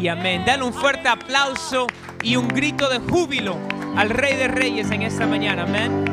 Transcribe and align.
y 0.00 0.08
amén. 0.08 0.44
Dale 0.44 0.62
un 0.62 0.72
fuerte 0.72 1.08
aplauso 1.08 1.86
y 2.22 2.36
un 2.36 2.48
grito 2.48 2.88
de 2.88 2.98
júbilo 2.98 3.56
al 3.96 4.10
Rey 4.10 4.36
de 4.36 4.48
Reyes 4.48 4.90
en 4.90 5.02
esta 5.02 5.26
mañana. 5.26 5.62
Amén. 5.62 6.04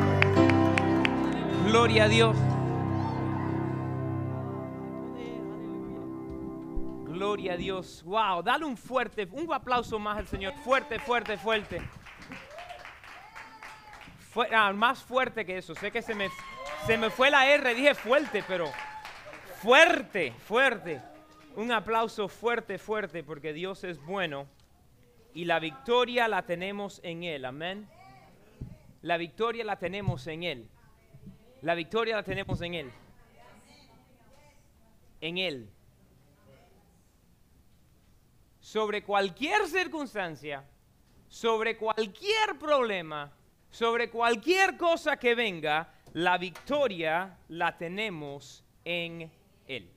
Gloria 1.68 2.06
a 2.06 2.08
Dios. 2.08 2.38
Gloria 7.06 7.54
a 7.54 7.58
Dios. 7.58 8.04
Wow, 8.04 8.42
dale 8.42 8.66
un 8.66 8.78
fuerte, 8.78 9.28
un 9.32 9.54
aplauso 9.54 10.00
más 10.00 10.18
al 10.18 10.28
Señor. 10.28 10.54
Fuerte, 10.64 11.00
fuerte, 11.00 11.38
fuerte. 11.38 11.82
Ah, 14.52 14.72
más 14.74 15.04
fuerte 15.04 15.46
que 15.46 15.58
eso. 15.58 15.76
Sé 15.76 15.92
que 15.92 16.02
se 16.02 16.16
me, 16.16 16.30
se 16.88 16.98
me 16.98 17.10
fue 17.10 17.30
la 17.30 17.46
R, 17.48 17.76
dije 17.76 17.94
fuerte, 17.94 18.44
pero 18.48 18.72
fuerte, 19.62 20.34
fuerte. 20.48 21.13
Un 21.56 21.72
aplauso 21.72 22.28
fuerte, 22.28 22.80
fuerte, 22.80 23.24
porque 23.24 23.54
Dios 23.54 23.84
es 23.84 24.04
bueno 24.04 24.48
y 25.36 25.46
la 25.46 25.60
victoria 25.60 26.28
la 26.28 26.46
tenemos 26.46 27.00
en 27.04 27.24
Él. 27.24 27.46
Amén. 27.46 27.88
La 29.04 29.18
victoria 29.18 29.64
la 29.64 29.78
tenemos 29.78 30.26
en 30.28 30.44
Él. 30.44 30.68
La 31.62 31.76
victoria 31.76 32.16
la 32.16 32.24
tenemos 32.24 32.62
en 32.62 32.74
Él. 32.74 32.92
En 35.22 35.38
Él. 35.38 35.70
Sobre 38.60 39.04
cualquier 39.04 39.68
circunstancia, 39.68 40.66
sobre 41.28 41.78
cualquier 41.78 42.58
problema, 42.60 43.32
sobre 43.70 44.10
cualquier 44.10 44.76
cosa 44.78 45.18
que 45.18 45.36
venga, 45.36 45.94
la 46.14 46.38
victoria 46.38 47.38
la 47.48 47.78
tenemos 47.78 48.64
en 48.86 49.32
Él. 49.68 49.93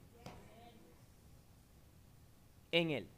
En 2.76 2.90
Él. 2.90 3.08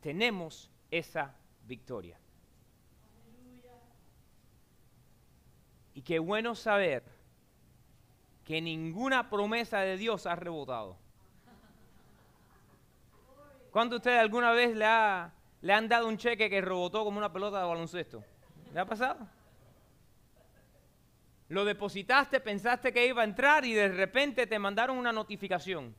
Tenemos 0.00 0.70
esa 0.90 1.34
victoria. 1.66 2.18
Y 5.92 6.00
qué 6.00 6.18
bueno 6.18 6.54
saber 6.54 7.04
que 8.46 8.62
ninguna 8.62 9.28
promesa 9.28 9.80
de 9.80 9.98
Dios 9.98 10.24
ha 10.24 10.34
rebotado. 10.34 10.96
¿Cuánto 13.70 13.96
ustedes 13.96 14.18
alguna 14.18 14.52
vez 14.52 14.74
le, 14.74 14.86
ha, 14.86 15.30
le 15.60 15.72
han 15.74 15.86
dado 15.86 16.08
un 16.08 16.16
cheque 16.16 16.48
que 16.48 16.62
rebotó 16.62 17.04
como 17.04 17.18
una 17.18 17.30
pelota 17.30 17.60
de 17.60 17.66
baloncesto? 17.66 18.24
¿Le 18.72 18.80
ha 18.80 18.86
pasado? 18.86 19.28
Lo 21.50 21.66
depositaste, 21.66 22.40
pensaste 22.40 22.94
que 22.94 23.06
iba 23.06 23.20
a 23.20 23.26
entrar 23.26 23.66
y 23.66 23.74
de 23.74 23.88
repente 23.88 24.46
te 24.46 24.58
mandaron 24.58 24.96
una 24.96 25.12
notificación. 25.12 25.94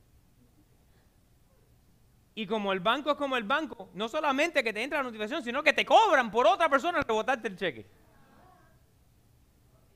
Y 2.36 2.48
como 2.48 2.74
el 2.74 2.80
banco 2.80 3.12
es 3.12 3.18
como 3.18 3.38
el 3.38 3.44
banco, 3.44 3.90
no 3.94 4.10
solamente 4.10 4.64
que 4.64 4.74
te 4.74 4.82
entra 4.82 5.00
la 5.00 5.04
notificación, 5.04 5.44
sino 5.44 5.62
que 5.62 5.74
te 5.74 5.86
cobran 5.86 6.32
por 6.32 6.48
otra 6.48 6.68
persona 6.68 7.02
rebotarte 7.02 7.48
el 7.48 7.58
cheque. 7.58 7.86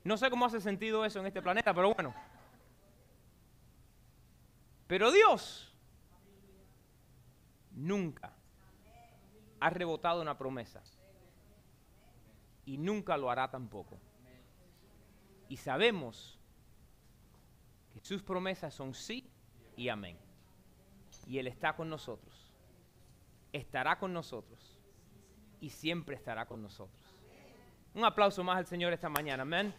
No 0.04 0.16
sé 0.16 0.30
cómo 0.30 0.46
hace 0.46 0.60
sentido 0.60 1.04
eso 1.04 1.18
en 1.18 1.26
este 1.26 1.42
planeta, 1.42 1.74
pero 1.74 1.92
bueno. 1.92 2.14
Pero 4.86 5.10
Dios 5.10 5.74
nunca 7.72 8.32
ha 9.60 9.70
rebotado 9.70 10.22
una 10.22 10.38
promesa 10.38 10.82
y 12.64 12.78
nunca 12.78 13.16
lo 13.16 13.30
hará 13.30 13.50
tampoco. 13.50 13.98
Y 15.48 15.56
sabemos 15.56 16.38
que 17.92 18.00
sus 18.00 18.22
promesas 18.22 18.74
son 18.74 18.94
sí 18.94 19.28
y 19.76 19.88
amén. 19.88 20.27
Y 21.28 21.38
Él 21.38 21.46
está 21.46 21.76
con 21.76 21.90
nosotros. 21.90 22.50
Estará 23.52 23.98
con 23.98 24.14
nosotros. 24.14 24.80
Y 25.60 25.68
siempre 25.68 26.16
estará 26.16 26.46
con 26.46 26.62
nosotros. 26.62 27.14
Un 27.94 28.04
aplauso 28.04 28.42
más 28.42 28.56
al 28.56 28.66
Señor 28.66 28.94
esta 28.94 29.10
mañana. 29.10 29.42
Amén. 29.42 29.74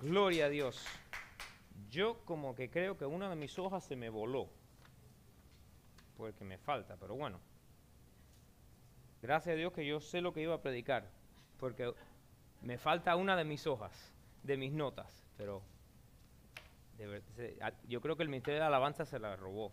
Gloria 0.00 0.46
a 0.46 0.48
Dios. 0.48 0.82
Yo 1.90 2.24
como 2.24 2.54
que 2.54 2.70
creo 2.70 2.96
que 2.96 3.04
una 3.04 3.28
de 3.28 3.36
mis 3.36 3.58
hojas 3.58 3.84
se 3.84 3.96
me 3.96 4.08
voló. 4.08 4.48
Porque 6.16 6.44
me 6.44 6.56
falta, 6.56 6.96
pero 6.96 7.14
bueno. 7.14 7.38
Gracias 9.20 9.52
a 9.52 9.56
Dios 9.56 9.72
que 9.72 9.86
yo 9.86 10.00
sé 10.00 10.22
lo 10.22 10.32
que 10.32 10.40
iba 10.42 10.54
a 10.54 10.62
predicar, 10.62 11.10
porque 11.58 11.92
me 12.62 12.78
falta 12.78 13.16
una 13.16 13.36
de 13.36 13.44
mis 13.44 13.66
hojas, 13.66 14.14
de 14.42 14.56
mis 14.56 14.72
notas, 14.72 15.26
pero 15.36 15.62
yo 17.86 18.00
creo 18.00 18.16
que 18.16 18.22
el 18.22 18.28
Ministerio 18.28 18.60
de 18.60 18.66
Alabanza 18.66 19.04
se 19.04 19.18
la 19.18 19.36
robó. 19.36 19.72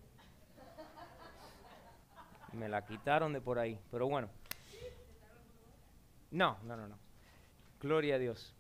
Me 2.54 2.70
la 2.70 2.86
quitaron 2.86 3.34
de 3.34 3.42
por 3.42 3.60
ahí, 3.60 3.80
pero 3.92 4.08
bueno. 4.08 4.30
No, 6.32 6.58
no, 6.64 6.76
no, 6.76 6.88
no. 6.88 6.98
Gloria 7.80 8.16
a 8.16 8.18
Dios. 8.20 8.54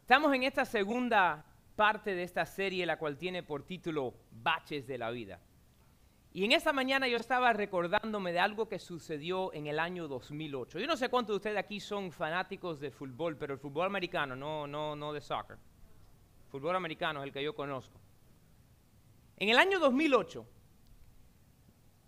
Estamos 0.00 0.34
en 0.34 0.42
esta 0.42 0.64
segunda 0.64 1.44
parte 1.76 2.14
de 2.14 2.22
esta 2.22 2.44
serie, 2.44 2.84
la 2.84 2.98
cual 2.98 3.16
tiene 3.16 3.42
por 3.42 3.62
título 3.62 4.14
Baches 4.30 4.86
de 4.86 4.98
la 4.98 5.10
Vida. 5.10 5.40
Y 6.32 6.44
en 6.44 6.52
esta 6.52 6.72
mañana 6.72 7.08
yo 7.08 7.16
estaba 7.16 7.52
recordándome 7.52 8.32
de 8.32 8.38
algo 8.38 8.68
que 8.68 8.78
sucedió 8.78 9.52
en 9.52 9.66
el 9.66 9.78
año 9.78 10.06
2008. 10.06 10.78
Yo 10.78 10.86
no 10.86 10.96
sé 10.96 11.08
cuántos 11.08 11.34
de 11.34 11.36
ustedes 11.38 11.58
aquí 11.58 11.80
son 11.80 12.12
fanáticos 12.12 12.78
de 12.80 12.90
fútbol, 12.90 13.36
pero 13.36 13.54
el 13.54 13.58
fútbol 13.58 13.86
americano, 13.86 14.36
no, 14.36 14.66
no, 14.66 14.94
no 14.94 15.12
de 15.12 15.20
soccer. 15.20 15.58
Fútbol 16.50 16.74
americano 16.76 17.20
es 17.20 17.26
el 17.26 17.32
que 17.32 17.42
yo 17.42 17.54
conozco. 17.54 17.98
En 19.36 19.48
el 19.48 19.58
año 19.58 19.78
2008, 19.78 20.46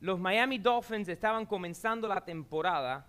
los 0.00 0.18
Miami 0.18 0.58
Dolphins 0.58 1.08
estaban 1.08 1.46
comenzando 1.46 2.08
la 2.08 2.24
temporada 2.24 3.06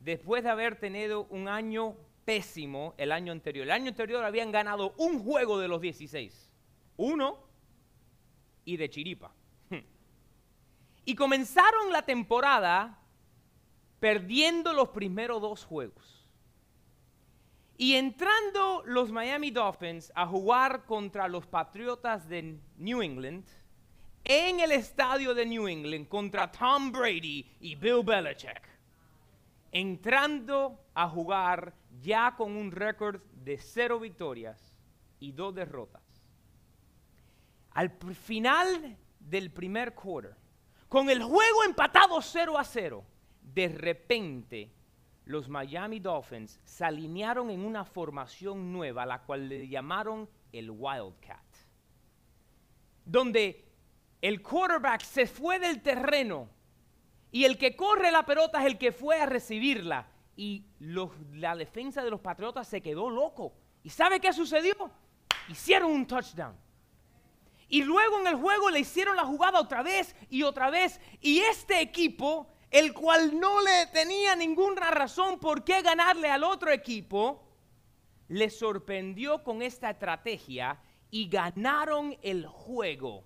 después 0.00 0.42
de 0.42 0.50
haber 0.50 0.76
tenido 0.76 1.24
un 1.30 1.46
año 1.46 1.96
pésimo 2.24 2.94
el 2.98 3.12
año 3.12 3.30
anterior. 3.30 3.64
El 3.64 3.70
año 3.70 3.88
anterior 3.88 4.24
habían 4.24 4.50
ganado 4.50 4.92
un 4.98 5.22
juego 5.22 5.58
de 5.58 5.68
los 5.68 5.80
16. 5.80 6.50
Uno 6.96 7.38
y 8.64 8.76
de 8.76 8.90
chiripa. 8.90 9.32
Y 11.04 11.16
comenzaron 11.16 11.92
la 11.92 12.02
temporada 12.02 12.98
perdiendo 13.98 14.72
los 14.72 14.88
primeros 14.88 15.40
dos 15.40 15.64
juegos. 15.64 16.11
Y 17.82 17.96
entrando 17.96 18.84
los 18.86 19.10
Miami 19.10 19.50
Dolphins 19.50 20.12
a 20.14 20.24
jugar 20.24 20.84
contra 20.84 21.26
los 21.26 21.48
Patriotas 21.48 22.28
de 22.28 22.60
New 22.76 23.02
England, 23.02 23.44
en 24.22 24.60
el 24.60 24.70
estadio 24.70 25.34
de 25.34 25.44
New 25.44 25.66
England 25.66 26.06
contra 26.06 26.48
Tom 26.48 26.92
Brady 26.92 27.44
y 27.58 27.74
Bill 27.74 28.04
Belichick, 28.04 28.62
entrando 29.72 30.78
a 30.94 31.08
jugar 31.08 31.74
ya 32.00 32.36
con 32.36 32.56
un 32.56 32.70
récord 32.70 33.20
de 33.32 33.58
cero 33.58 33.98
victorias 33.98 34.76
y 35.18 35.32
dos 35.32 35.52
derrotas. 35.52 36.04
Al 37.72 37.90
final 38.14 38.96
del 39.18 39.50
primer 39.50 39.92
quarter, 39.92 40.36
con 40.88 41.10
el 41.10 41.20
juego 41.20 41.64
empatado 41.64 42.22
0 42.22 42.56
a 42.56 42.62
0, 42.62 43.04
de 43.42 43.68
repente 43.70 44.70
los 45.24 45.48
Miami 45.48 46.00
Dolphins 46.00 46.60
se 46.64 46.84
alinearon 46.84 47.50
en 47.50 47.64
una 47.64 47.84
formación 47.84 48.72
nueva, 48.72 49.06
la 49.06 49.22
cual 49.22 49.48
le 49.48 49.68
llamaron 49.68 50.28
el 50.52 50.70
Wildcat, 50.70 51.44
donde 53.04 53.64
el 54.20 54.42
quarterback 54.42 55.02
se 55.02 55.26
fue 55.26 55.58
del 55.58 55.82
terreno 55.82 56.48
y 57.32 57.46
el 57.46 57.56
que 57.56 57.74
corre 57.74 58.12
la 58.12 58.24
pelota 58.26 58.60
es 58.60 58.66
el 58.66 58.78
que 58.78 58.92
fue 58.92 59.18
a 59.18 59.26
recibirla. 59.26 60.06
Y 60.36 60.66
la 61.32 61.56
defensa 61.56 62.04
de 62.04 62.10
los 62.10 62.20
Patriotas 62.20 62.68
se 62.68 62.82
quedó 62.82 63.08
loco. 63.10 63.54
¿Y 63.82 63.88
sabe 63.88 64.20
qué 64.20 64.32
sucedió? 64.32 64.74
Hicieron 65.48 65.90
un 65.90 66.06
touchdown. 66.06 66.54
Y 67.68 67.82
luego 67.84 68.20
en 68.20 68.26
el 68.26 68.34
juego 68.34 68.68
le 68.68 68.80
hicieron 68.80 69.16
la 69.16 69.24
jugada 69.24 69.58
otra 69.58 69.82
vez 69.82 70.14
y 70.28 70.42
otra 70.42 70.68
vez. 70.68 71.00
Y 71.22 71.40
este 71.40 71.80
equipo, 71.80 72.46
el 72.72 72.94
cual 72.94 73.38
no 73.38 73.60
le 73.60 73.86
tenía 73.92 74.34
ninguna 74.34 74.90
razón 74.90 75.38
por 75.38 75.62
qué 75.62 75.82
ganarle 75.82 76.30
al 76.30 76.42
otro 76.42 76.72
equipo, 76.72 77.46
le 78.28 78.48
sorprendió 78.48 79.44
con 79.44 79.60
esta 79.60 79.90
estrategia 79.90 80.80
y 81.10 81.28
ganaron 81.28 82.16
el 82.22 82.46
juego. 82.46 83.24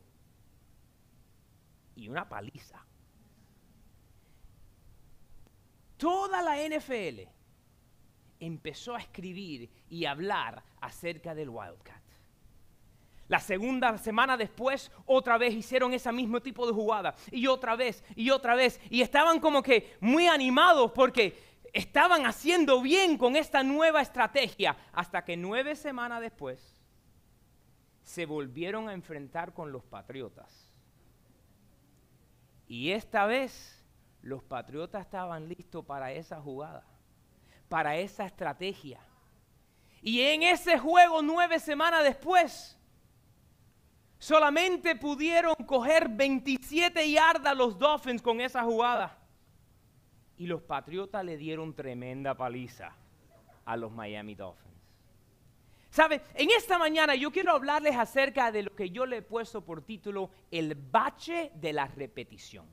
Y 1.94 2.08
una 2.08 2.28
paliza. 2.28 2.84
Toda 5.96 6.42
la 6.42 6.56
NFL 6.56 7.20
empezó 8.40 8.96
a 8.96 8.98
escribir 8.98 9.70
y 9.88 10.06
hablar 10.06 10.62
acerca 10.80 11.36
del 11.36 11.50
Wildcat. 11.50 12.02
La 13.28 13.40
segunda 13.40 13.98
semana 13.98 14.36
después, 14.36 14.90
otra 15.04 15.36
vez 15.36 15.52
hicieron 15.54 15.92
ese 15.92 16.12
mismo 16.12 16.40
tipo 16.40 16.66
de 16.66 16.72
jugada. 16.72 17.14
Y 17.30 17.46
otra 17.48 17.74
vez, 17.74 18.04
y 18.14 18.30
otra 18.30 18.54
vez. 18.54 18.80
Y 18.88 19.02
estaban 19.02 19.40
como 19.40 19.62
que 19.62 19.96
muy 20.00 20.28
animados 20.28 20.92
porque 20.92 21.36
estaban 21.72 22.24
haciendo 22.24 22.80
bien 22.80 23.18
con 23.18 23.34
esta 23.34 23.62
nueva 23.62 24.00
estrategia. 24.00 24.76
Hasta 24.92 25.24
que 25.24 25.36
nueve 25.36 25.74
semanas 25.74 26.20
después 26.20 26.76
se 28.02 28.26
volvieron 28.26 28.88
a 28.88 28.92
enfrentar 28.92 29.52
con 29.52 29.72
los 29.72 29.84
patriotas. 29.84 30.70
Y 32.68 32.92
esta 32.92 33.26
vez 33.26 33.84
los 34.22 34.44
patriotas 34.44 35.02
estaban 35.04 35.48
listos 35.48 35.84
para 35.84 36.12
esa 36.12 36.40
jugada, 36.40 36.84
para 37.68 37.96
esa 37.96 38.24
estrategia. 38.24 39.00
Y 40.00 40.20
en 40.20 40.44
ese 40.44 40.78
juego, 40.78 41.22
nueve 41.22 41.58
semanas 41.58 42.04
después, 42.04 42.75
solamente 44.18 44.96
pudieron 44.96 45.54
coger 45.66 46.08
27 46.08 47.10
yardas 47.10 47.56
los 47.56 47.78
Dolphins 47.78 48.22
con 48.22 48.40
esa 48.40 48.62
jugada. 48.62 49.18
Y 50.36 50.46
los 50.46 50.62
Patriotas 50.62 51.24
le 51.24 51.36
dieron 51.36 51.74
tremenda 51.74 52.36
paliza 52.36 52.94
a 53.64 53.76
los 53.76 53.92
Miami 53.92 54.34
Dolphins. 54.34 54.66
¿Sabe? 55.90 56.20
En 56.34 56.50
esta 56.50 56.78
mañana 56.78 57.14
yo 57.14 57.30
quiero 57.30 57.52
hablarles 57.52 57.96
acerca 57.96 58.52
de 58.52 58.64
lo 58.64 58.76
que 58.76 58.90
yo 58.90 59.06
le 59.06 59.18
he 59.18 59.22
puesto 59.22 59.64
por 59.64 59.80
título 59.80 60.30
el 60.50 60.74
bache 60.74 61.52
de 61.54 61.72
la 61.72 61.86
repetición. 61.86 62.66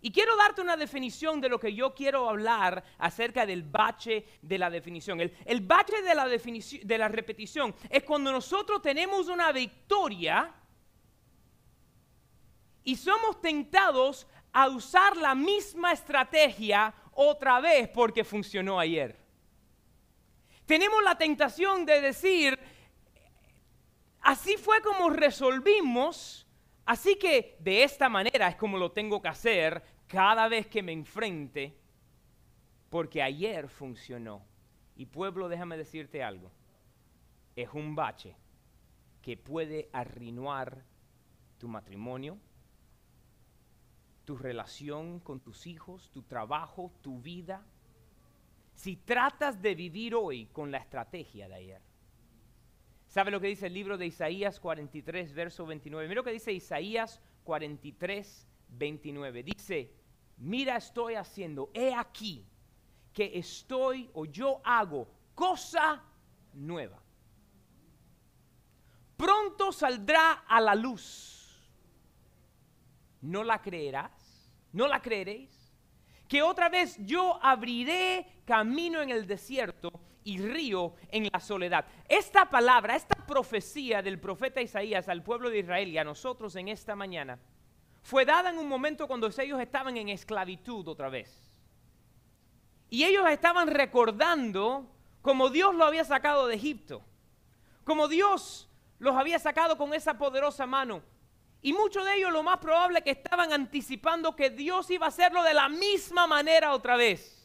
Y 0.00 0.12
quiero 0.12 0.36
darte 0.36 0.60
una 0.60 0.76
definición 0.76 1.40
de 1.40 1.48
lo 1.48 1.58
que 1.58 1.74
yo 1.74 1.94
quiero 1.94 2.28
hablar 2.28 2.84
acerca 2.98 3.46
del 3.46 3.62
bache 3.62 4.24
de 4.42 4.58
la 4.58 4.70
definición. 4.70 5.20
El, 5.20 5.60
bache 5.62 6.02
de 6.02 6.14
la, 6.14 6.28
de 6.28 6.98
la 6.98 7.08
repetición 7.08 7.74
es 7.88 8.04
cuando 8.04 8.30
nosotros 8.30 8.82
tenemos 8.82 9.28
una 9.28 9.50
victoria 9.52 10.54
y 12.84 12.94
somos 12.94 13.40
tentados 13.40 14.26
a 14.52 14.68
usar 14.68 15.16
la 15.16 15.34
misma 15.34 15.92
estrategia 15.92 16.94
otra 17.12 17.60
vez 17.60 17.88
porque 17.88 18.22
funcionó 18.22 18.78
ayer. 18.78 19.18
Tenemos 20.66 21.02
la 21.02 21.18
tentación 21.18 21.84
de 21.84 22.00
decir, 22.00 22.58
así 24.20 24.56
fue 24.56 24.80
como 24.82 25.10
resolvimos, 25.10 26.45
así 26.86 27.16
que 27.16 27.56
de 27.60 27.82
esta 27.82 28.08
manera 28.08 28.48
es 28.48 28.56
como 28.56 28.78
lo 28.78 28.92
tengo 28.92 29.20
que 29.20 29.28
hacer, 29.28 29.82
cada 30.06 30.48
vez 30.48 30.66
que 30.66 30.82
me 30.82 30.92
enfrente, 30.92 31.76
porque 32.88 33.22
ayer 33.22 33.68
funcionó. 33.68 34.42
Y 34.94 35.06
pueblo, 35.06 35.48
déjame 35.48 35.76
decirte 35.76 36.22
algo, 36.22 36.50
es 37.54 37.68
un 37.74 37.94
bache 37.94 38.36
que 39.20 39.36
puede 39.36 39.90
arruinar 39.92 40.84
tu 41.58 41.68
matrimonio, 41.68 42.38
tu 44.24 44.36
relación 44.36 45.20
con 45.20 45.40
tus 45.40 45.66
hijos, 45.66 46.10
tu 46.10 46.22
trabajo, 46.22 46.92
tu 47.02 47.20
vida, 47.20 47.64
si 48.74 48.96
tratas 48.96 49.60
de 49.60 49.74
vivir 49.74 50.14
hoy 50.14 50.46
con 50.46 50.70
la 50.70 50.78
estrategia 50.78 51.48
de 51.48 51.54
ayer. 51.54 51.82
¿Sabe 53.16 53.30
lo 53.30 53.40
que 53.40 53.46
dice 53.46 53.68
el 53.68 53.72
libro 53.72 53.96
de 53.96 54.04
Isaías 54.04 54.60
43, 54.60 55.32
verso 55.32 55.64
29? 55.64 56.06
Mira 56.06 56.20
lo 56.20 56.22
que 56.22 56.32
dice 56.32 56.52
Isaías 56.52 57.18
43, 57.44 58.46
29. 58.68 59.42
Dice, 59.42 59.90
mira 60.36 60.76
estoy 60.76 61.14
haciendo, 61.14 61.70
he 61.72 61.94
aquí 61.94 62.46
que 63.14 63.38
estoy 63.38 64.10
o 64.12 64.26
yo 64.26 64.60
hago 64.62 65.08
cosa 65.34 66.04
nueva. 66.52 67.02
Pronto 69.16 69.72
saldrá 69.72 70.44
a 70.46 70.60
la 70.60 70.74
luz. 70.74 71.66
¿No 73.22 73.42
la 73.42 73.62
creerás? 73.62 74.52
¿No 74.74 74.86
la 74.86 75.00
creeréis? 75.00 75.72
Que 76.28 76.42
otra 76.42 76.68
vez 76.68 76.98
yo 76.98 77.42
abriré 77.42 78.42
camino 78.44 79.00
en 79.00 79.08
el 79.08 79.26
desierto 79.26 79.90
y 80.26 80.38
río 80.38 80.94
en 81.08 81.28
la 81.32 81.38
soledad. 81.38 81.86
Esta 82.08 82.50
palabra, 82.50 82.96
esta 82.96 83.14
profecía 83.14 84.02
del 84.02 84.18
profeta 84.18 84.60
Isaías 84.60 85.08
al 85.08 85.22
pueblo 85.22 85.48
de 85.48 85.60
Israel 85.60 85.88
y 85.88 85.98
a 85.98 86.04
nosotros 86.04 86.56
en 86.56 86.66
esta 86.66 86.96
mañana, 86.96 87.38
fue 88.02 88.24
dada 88.24 88.50
en 88.50 88.58
un 88.58 88.68
momento 88.68 89.06
cuando 89.06 89.28
ellos 89.38 89.60
estaban 89.60 89.96
en 89.96 90.08
esclavitud 90.08 90.86
otra 90.88 91.08
vez. 91.08 91.64
Y 92.90 93.04
ellos 93.04 93.24
estaban 93.30 93.68
recordando 93.68 94.92
como 95.22 95.48
Dios 95.48 95.74
lo 95.76 95.84
había 95.84 96.04
sacado 96.04 96.48
de 96.48 96.56
Egipto, 96.56 97.02
como 97.84 98.08
Dios 98.08 98.68
los 98.98 99.14
había 99.14 99.38
sacado 99.38 99.78
con 99.78 99.94
esa 99.94 100.18
poderosa 100.18 100.66
mano. 100.66 101.02
Y 101.62 101.72
muchos 101.72 102.04
de 102.04 102.16
ellos 102.16 102.32
lo 102.32 102.42
más 102.42 102.58
probable 102.58 103.02
que 103.02 103.10
estaban 103.10 103.52
anticipando 103.52 104.34
que 104.34 104.50
Dios 104.50 104.90
iba 104.90 105.06
a 105.06 105.10
hacerlo 105.10 105.44
de 105.44 105.54
la 105.54 105.68
misma 105.68 106.26
manera 106.26 106.72
otra 106.72 106.96
vez. 106.96 107.35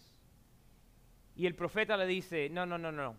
Y 1.36 1.46
el 1.46 1.56
profeta 1.56 1.98
le 1.98 2.06
dice, 2.06 2.50
no, 2.50 2.66
no, 2.66 2.78
no, 2.78 2.92
no. 2.92 3.16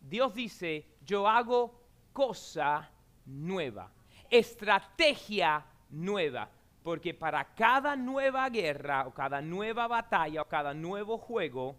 Dios 0.00 0.34
dice, 0.34 0.86
yo 1.04 1.28
hago 1.28 1.80
cosa 2.12 2.90
nueva, 3.24 3.90
estrategia 4.30 5.64
nueva 5.90 6.50
porque 6.86 7.14
para 7.14 7.44
cada 7.56 7.96
nueva 7.96 8.48
guerra 8.48 9.08
o 9.08 9.12
cada 9.12 9.42
nueva 9.42 9.88
batalla 9.88 10.42
o 10.42 10.44
cada 10.44 10.72
nuevo 10.72 11.18
juego 11.18 11.74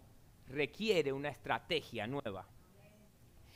requiere 0.48 1.14
una 1.14 1.30
estrategia 1.30 2.06
nueva. 2.06 2.46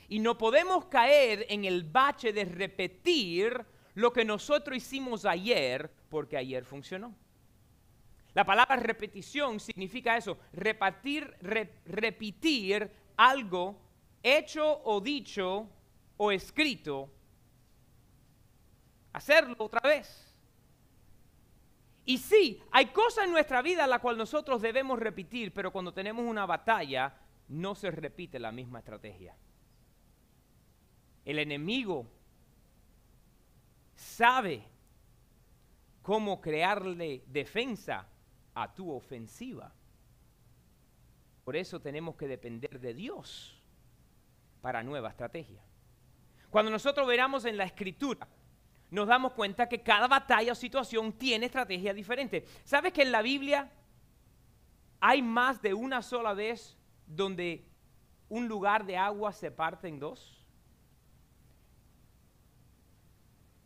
Y 0.09 0.17
no 0.17 0.35
podemos 0.35 0.85
caer 0.85 1.45
en 1.49 1.63
el 1.65 1.83
bache 1.83 2.33
de 2.33 2.45
repetir 2.45 3.63
lo 3.93 4.11
que 4.11 4.25
nosotros 4.25 4.75
hicimos 4.77 5.25
ayer 5.25 5.91
porque 6.09 6.37
ayer 6.37 6.65
funcionó. 6.65 7.13
La 8.33 8.45
palabra 8.45 8.75
repetición 8.77 9.59
significa 9.59 10.17
eso, 10.17 10.39
repetir, 10.53 11.35
repetir 11.85 12.89
algo 13.15 13.79
hecho 14.23 14.81
o 14.85 14.99
dicho 15.01 15.69
o 16.17 16.31
escrito, 16.31 17.11
hacerlo 19.11 19.55
otra 19.59 19.81
vez. 19.81 20.33
Y 22.05 22.17
sí, 22.17 22.61
hay 22.71 22.87
cosas 22.87 23.25
en 23.25 23.31
nuestra 23.31 23.61
vida 23.61 23.83
a 23.83 23.87
las 23.87 23.99
cuales 23.99 24.17
nosotros 24.17 24.61
debemos 24.61 24.99
repetir, 24.99 25.53
pero 25.53 25.71
cuando 25.71 25.93
tenemos 25.93 26.25
una 26.25 26.45
batalla 26.45 27.15
no 27.49 27.75
se 27.75 27.91
repite 27.91 28.39
la 28.39 28.51
misma 28.51 28.79
estrategia. 28.79 29.35
El 31.23 31.39
enemigo 31.39 32.07
sabe 33.95 34.67
cómo 36.01 36.41
crearle 36.41 37.23
defensa 37.27 38.07
a 38.55 38.73
tu 38.73 38.91
ofensiva. 38.91 39.71
Por 41.43 41.55
eso 41.55 41.79
tenemos 41.79 42.15
que 42.15 42.27
depender 42.27 42.79
de 42.79 42.93
Dios 42.93 43.61
para 44.61 44.83
nueva 44.83 45.09
estrategia. 45.09 45.61
Cuando 46.49 46.71
nosotros 46.71 47.07
veramos 47.07 47.45
en 47.45 47.57
la 47.57 47.65
escritura 47.65 48.27
nos 48.93 49.07
damos 49.07 49.33
cuenta 49.33 49.67
que 49.67 49.81
cada 49.81 50.07
batalla 50.07 50.51
o 50.51 50.55
situación 50.55 51.13
tiene 51.13 51.47
estrategia 51.47 51.95
diferente. 51.95 52.45
¿Sabes 52.63 52.93
que 52.93 53.01
en 53.01 53.11
la 53.11 53.23
Biblia 53.23 53.71
hay 54.99 55.23
más 55.23 55.63
de 55.63 55.73
una 55.73 56.03
sola 56.03 56.35
vez 56.35 56.77
donde 57.07 57.65
un 58.29 58.47
lugar 58.47 58.85
de 58.85 58.95
agua 58.95 59.33
se 59.33 59.49
parte 59.49 59.87
en 59.87 59.99
dos? 59.99 60.45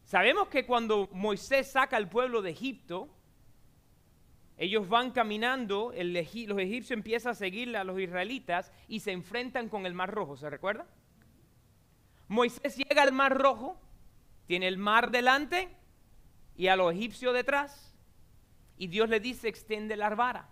Sabemos 0.06 0.48
que 0.48 0.66
cuando 0.66 1.10
Moisés 1.12 1.74
saca 1.74 1.98
al 1.98 2.08
pueblo 2.08 2.42
de 2.42 2.52
Egipto, 2.52 3.10
ellos 4.58 4.90
van 4.90 5.12
caminando, 5.12 5.94
los 5.96 6.60
egipcios 6.60 6.92
empiezan 6.92 7.32
a 7.32 7.36
seguir 7.36 7.78
a 7.78 7.84
los 7.84 8.00
israelitas 8.00 8.72
y 8.88 9.00
se 9.00 9.12
enfrentan 9.12 9.70
con 9.70 9.86
el 9.86 9.94
Mar 9.94 10.12
Rojo, 10.12 10.36
¿se 10.36 10.50
recuerda? 10.50 10.88
Moisés 12.28 12.76
llega 12.76 13.04
al 13.04 13.14
Mar 13.14 13.38
Rojo 13.38 13.80
tiene 14.48 14.70
el 14.70 14.78
mar 14.78 15.12
delante 15.12 15.68
y 16.56 16.68
a 16.68 16.76
los 16.76 16.94
egipcios 16.94 17.34
detrás. 17.34 17.94
Y 18.78 18.88
Dios 18.88 19.10
le 19.10 19.20
dice, 19.20 19.50
extiende 19.50 19.96
la 19.98 20.10
vara. 20.16 20.50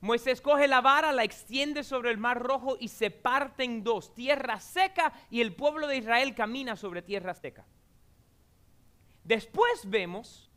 Moisés 0.00 0.40
coge 0.40 0.68
la 0.68 0.80
vara, 0.80 1.10
la 1.10 1.24
extiende 1.24 1.82
sobre 1.82 2.10
el 2.10 2.18
mar 2.18 2.40
rojo 2.40 2.76
y 2.78 2.86
se 2.86 3.10
parte 3.10 3.64
en 3.64 3.82
dos, 3.82 4.14
tierra 4.14 4.60
seca 4.60 5.12
y 5.28 5.40
el 5.40 5.56
pueblo 5.56 5.88
de 5.88 5.96
Israel 5.96 6.36
camina 6.36 6.76
sobre 6.76 7.02
tierra 7.02 7.34
seca. 7.34 7.66
Después 9.24 9.90
vemos 9.90 10.52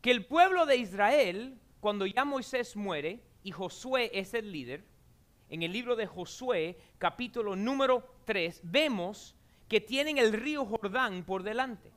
que 0.00 0.12
el 0.12 0.24
pueblo 0.24 0.64
de 0.64 0.76
Israel, 0.76 1.60
cuando 1.80 2.06
ya 2.06 2.24
Moisés 2.24 2.76
muere 2.76 3.20
y 3.42 3.52
Josué 3.52 4.10
es 4.12 4.34
el 4.34 4.50
líder, 4.52 4.84
en 5.48 5.62
el 5.62 5.72
libro 5.72 5.96
de 5.96 6.06
Josué, 6.06 6.78
capítulo 6.98 7.56
número 7.56 8.04
3, 8.24 8.60
vemos 8.64 9.34
que 9.68 9.80
tienen 9.80 10.18
el 10.18 10.32
río 10.32 10.64
Jordán 10.64 11.24
por 11.24 11.42
delante. 11.42 11.90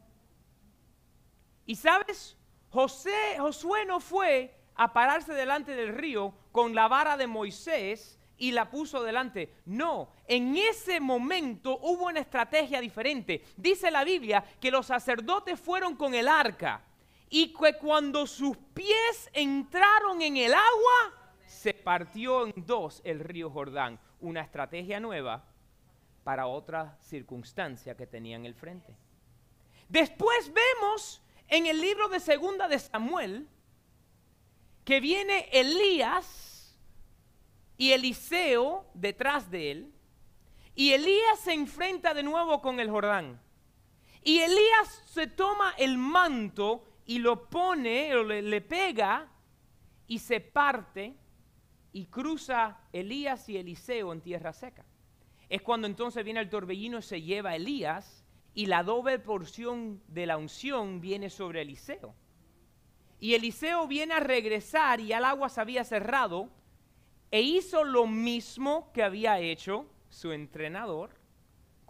Y 1.65 1.75
sabes, 1.75 2.37
José, 2.69 3.37
Josué 3.37 3.85
no 3.85 3.99
fue 3.99 4.55
a 4.75 4.93
pararse 4.93 5.33
delante 5.33 5.75
del 5.75 5.95
río 5.95 6.33
con 6.51 6.73
la 6.73 6.87
vara 6.87 7.17
de 7.17 7.27
Moisés 7.27 8.19
y 8.37 8.51
la 8.51 8.69
puso 8.69 9.03
delante. 9.03 9.53
No, 9.65 10.09
en 10.27 10.55
ese 10.57 10.99
momento 10.99 11.77
hubo 11.81 12.07
una 12.07 12.21
estrategia 12.21 12.81
diferente. 12.81 13.43
Dice 13.57 13.91
la 13.91 14.03
Biblia 14.03 14.43
que 14.59 14.71
los 14.71 14.87
sacerdotes 14.87 15.59
fueron 15.59 15.95
con 15.95 16.13
el 16.13 16.27
arca 16.27 16.81
y 17.33 17.53
que 17.53 17.77
cuando 17.77 18.27
sus 18.27 18.57
pies 18.73 19.29
entraron 19.31 20.21
en 20.21 20.35
el 20.35 20.53
agua, 20.53 21.33
se 21.47 21.73
partió 21.73 22.45
en 22.45 22.53
dos 22.65 23.01
el 23.05 23.21
río 23.21 23.49
Jordán. 23.49 23.97
Una 24.19 24.41
estrategia 24.41 24.99
nueva 24.99 25.45
para 26.25 26.47
otra 26.47 26.97
circunstancia 26.99 27.95
que 27.95 28.05
tenían 28.05 28.45
el 28.45 28.53
frente. 28.53 28.93
Después 29.87 30.51
vemos 30.53 31.21
en 31.47 31.67
el 31.67 31.79
libro 31.79 32.09
de 32.09 32.19
Segunda 32.19 32.67
de 32.67 32.77
Samuel, 32.77 33.47
que 34.83 34.99
viene 34.99 35.47
Elías 35.53 36.77
y 37.77 37.93
Eliseo 37.93 38.85
detrás 38.93 39.49
de 39.49 39.71
él, 39.71 39.93
y 40.75 40.91
Elías 40.91 41.39
se 41.39 41.53
enfrenta 41.53 42.13
de 42.13 42.23
nuevo 42.23 42.61
con 42.61 42.81
el 42.81 42.89
Jordán. 42.91 43.41
Y 44.21 44.39
Elías 44.39 45.03
se 45.05 45.27
toma 45.27 45.73
el 45.77 45.97
manto 45.97 46.90
y 47.05 47.19
lo 47.19 47.49
pone, 47.49 48.15
o 48.15 48.23
le, 48.23 48.61
pega, 48.61 49.29
y 50.07 50.19
se 50.19 50.39
parte 50.39 51.15
y 51.93 52.05
cruza 52.05 52.79
Elías 52.93 53.47
y 53.49 53.57
Eliseo 53.57 54.13
en 54.13 54.21
tierra 54.21 54.53
seca. 54.53 54.85
Es 55.49 55.61
cuando 55.61 55.87
entonces 55.87 56.23
viene 56.23 56.39
el 56.39 56.49
torbellino 56.49 56.99
y 56.99 57.01
se 57.01 57.21
lleva 57.21 57.55
Elías 57.55 58.25
y 58.53 58.65
la 58.65 58.83
doble 58.83 59.19
porción 59.19 60.01
de 60.07 60.25
la 60.25 60.37
unción 60.37 61.01
viene 61.01 61.29
sobre 61.29 61.61
Eliseo. 61.61 62.15
Y 63.19 63.35
Eliseo 63.35 63.87
viene 63.87 64.15
a 64.15 64.19
regresar 64.19 64.99
y 64.99 65.13
el 65.13 65.23
agua 65.23 65.49
se 65.49 65.61
había 65.61 65.83
cerrado 65.83 66.49
e 67.29 67.41
hizo 67.41 67.83
lo 67.83 68.07
mismo 68.07 68.91
que 68.93 69.03
había 69.03 69.39
hecho 69.39 69.85
su 70.09 70.31
entrenador. 70.31 71.20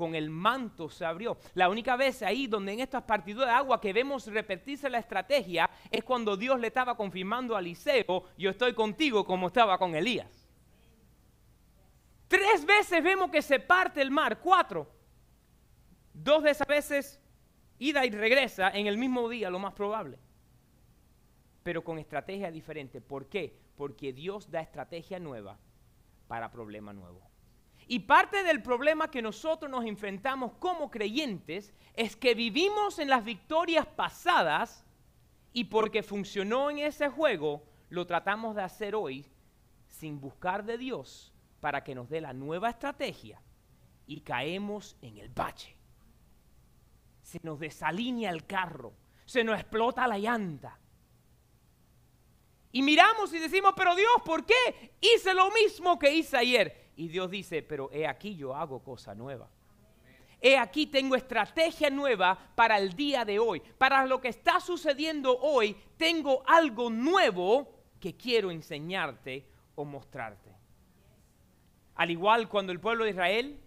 Con 0.01 0.15
el 0.15 0.31
manto 0.31 0.89
se 0.89 1.05
abrió. 1.05 1.37
La 1.53 1.69
única 1.69 1.95
vez 1.95 2.23
ahí 2.23 2.47
donde 2.47 2.73
en 2.73 2.79
estas 2.79 3.03
partidas 3.03 3.45
de 3.45 3.51
agua 3.51 3.79
que 3.79 3.93
vemos 3.93 4.25
repetirse 4.25 4.89
la 4.89 4.97
estrategia 4.97 5.69
es 5.91 6.03
cuando 6.03 6.35
Dios 6.35 6.59
le 6.59 6.69
estaba 6.69 6.97
confirmando 6.97 7.55
a 7.55 7.59
Eliseo, 7.59 8.23
yo 8.35 8.49
estoy 8.49 8.73
contigo 8.73 9.23
como 9.23 9.45
estaba 9.45 9.77
con 9.77 9.93
Elías. 9.93 10.49
Tres 12.27 12.65
veces 12.65 13.03
vemos 13.03 13.29
que 13.29 13.43
se 13.43 13.59
parte 13.59 14.01
el 14.01 14.09
mar, 14.09 14.39
cuatro. 14.39 14.91
Dos 16.15 16.41
de 16.45 16.49
esas 16.49 16.67
veces 16.67 17.21
ida 17.77 18.03
y 18.03 18.09
regresa 18.09 18.71
en 18.71 18.87
el 18.87 18.97
mismo 18.97 19.29
día, 19.29 19.51
lo 19.51 19.59
más 19.59 19.75
probable. 19.75 20.17
Pero 21.61 21.83
con 21.83 21.99
estrategia 21.99 22.49
diferente. 22.49 23.01
¿Por 23.01 23.27
qué? 23.27 23.55
Porque 23.77 24.13
Dios 24.13 24.49
da 24.49 24.61
estrategia 24.61 25.19
nueva 25.19 25.59
para 26.27 26.49
problema 26.49 26.91
nuevo. 26.91 27.30
Y 27.87 27.99
parte 27.99 28.43
del 28.43 28.61
problema 28.61 29.11
que 29.11 29.21
nosotros 29.21 29.69
nos 29.69 29.85
enfrentamos 29.85 30.53
como 30.59 30.89
creyentes 30.89 31.73
es 31.93 32.15
que 32.15 32.35
vivimos 32.35 32.99
en 32.99 33.09
las 33.09 33.23
victorias 33.23 33.85
pasadas 33.85 34.85
y 35.53 35.65
porque 35.65 36.03
funcionó 36.03 36.69
en 36.69 36.79
ese 36.79 37.09
juego, 37.09 37.63
lo 37.89 38.07
tratamos 38.07 38.55
de 38.55 38.63
hacer 38.63 38.95
hoy 38.95 39.25
sin 39.87 40.19
buscar 40.19 40.63
de 40.63 40.77
Dios 40.77 41.33
para 41.59 41.83
que 41.83 41.93
nos 41.93 42.09
dé 42.09 42.21
la 42.21 42.33
nueva 42.33 42.69
estrategia 42.69 43.41
y 44.07 44.21
caemos 44.21 44.97
en 45.01 45.17
el 45.17 45.29
bache. 45.29 45.75
Se 47.21 47.39
nos 47.43 47.59
desalinea 47.59 48.31
el 48.31 48.45
carro, 48.45 48.93
se 49.25 49.43
nos 49.43 49.59
explota 49.59 50.07
la 50.07 50.17
llanta. 50.17 50.79
Y 52.71 52.81
miramos 52.81 53.33
y 53.33 53.39
decimos, 53.39 53.73
pero 53.75 53.95
Dios, 53.95 54.11
¿por 54.25 54.45
qué 54.45 54.95
hice 55.01 55.33
lo 55.33 55.51
mismo 55.51 55.99
que 55.99 56.13
hice 56.13 56.37
ayer? 56.37 56.80
Y 56.95 57.07
Dios 57.07 57.29
dice, 57.29 57.63
pero 57.63 57.89
he 57.91 58.05
aquí 58.07 58.35
yo 58.35 58.55
hago 58.55 58.83
cosa 58.83 59.15
nueva. 59.15 59.49
He 60.41 60.57
aquí 60.57 60.87
tengo 60.87 61.15
estrategia 61.15 61.89
nueva 61.89 62.37
para 62.55 62.77
el 62.77 62.93
día 62.93 63.23
de 63.23 63.37
hoy. 63.37 63.61
Para 63.77 64.05
lo 64.05 64.19
que 64.19 64.29
está 64.29 64.59
sucediendo 64.59 65.37
hoy, 65.39 65.75
tengo 65.97 66.43
algo 66.47 66.89
nuevo 66.89 67.69
que 67.99 68.15
quiero 68.15 68.49
enseñarte 68.49 69.45
o 69.75 69.85
mostrarte. 69.85 70.49
Al 71.95 72.09
igual 72.09 72.49
cuando 72.49 72.71
el 72.71 72.79
pueblo 72.79 73.03
de 73.03 73.11
Israel 73.11 73.59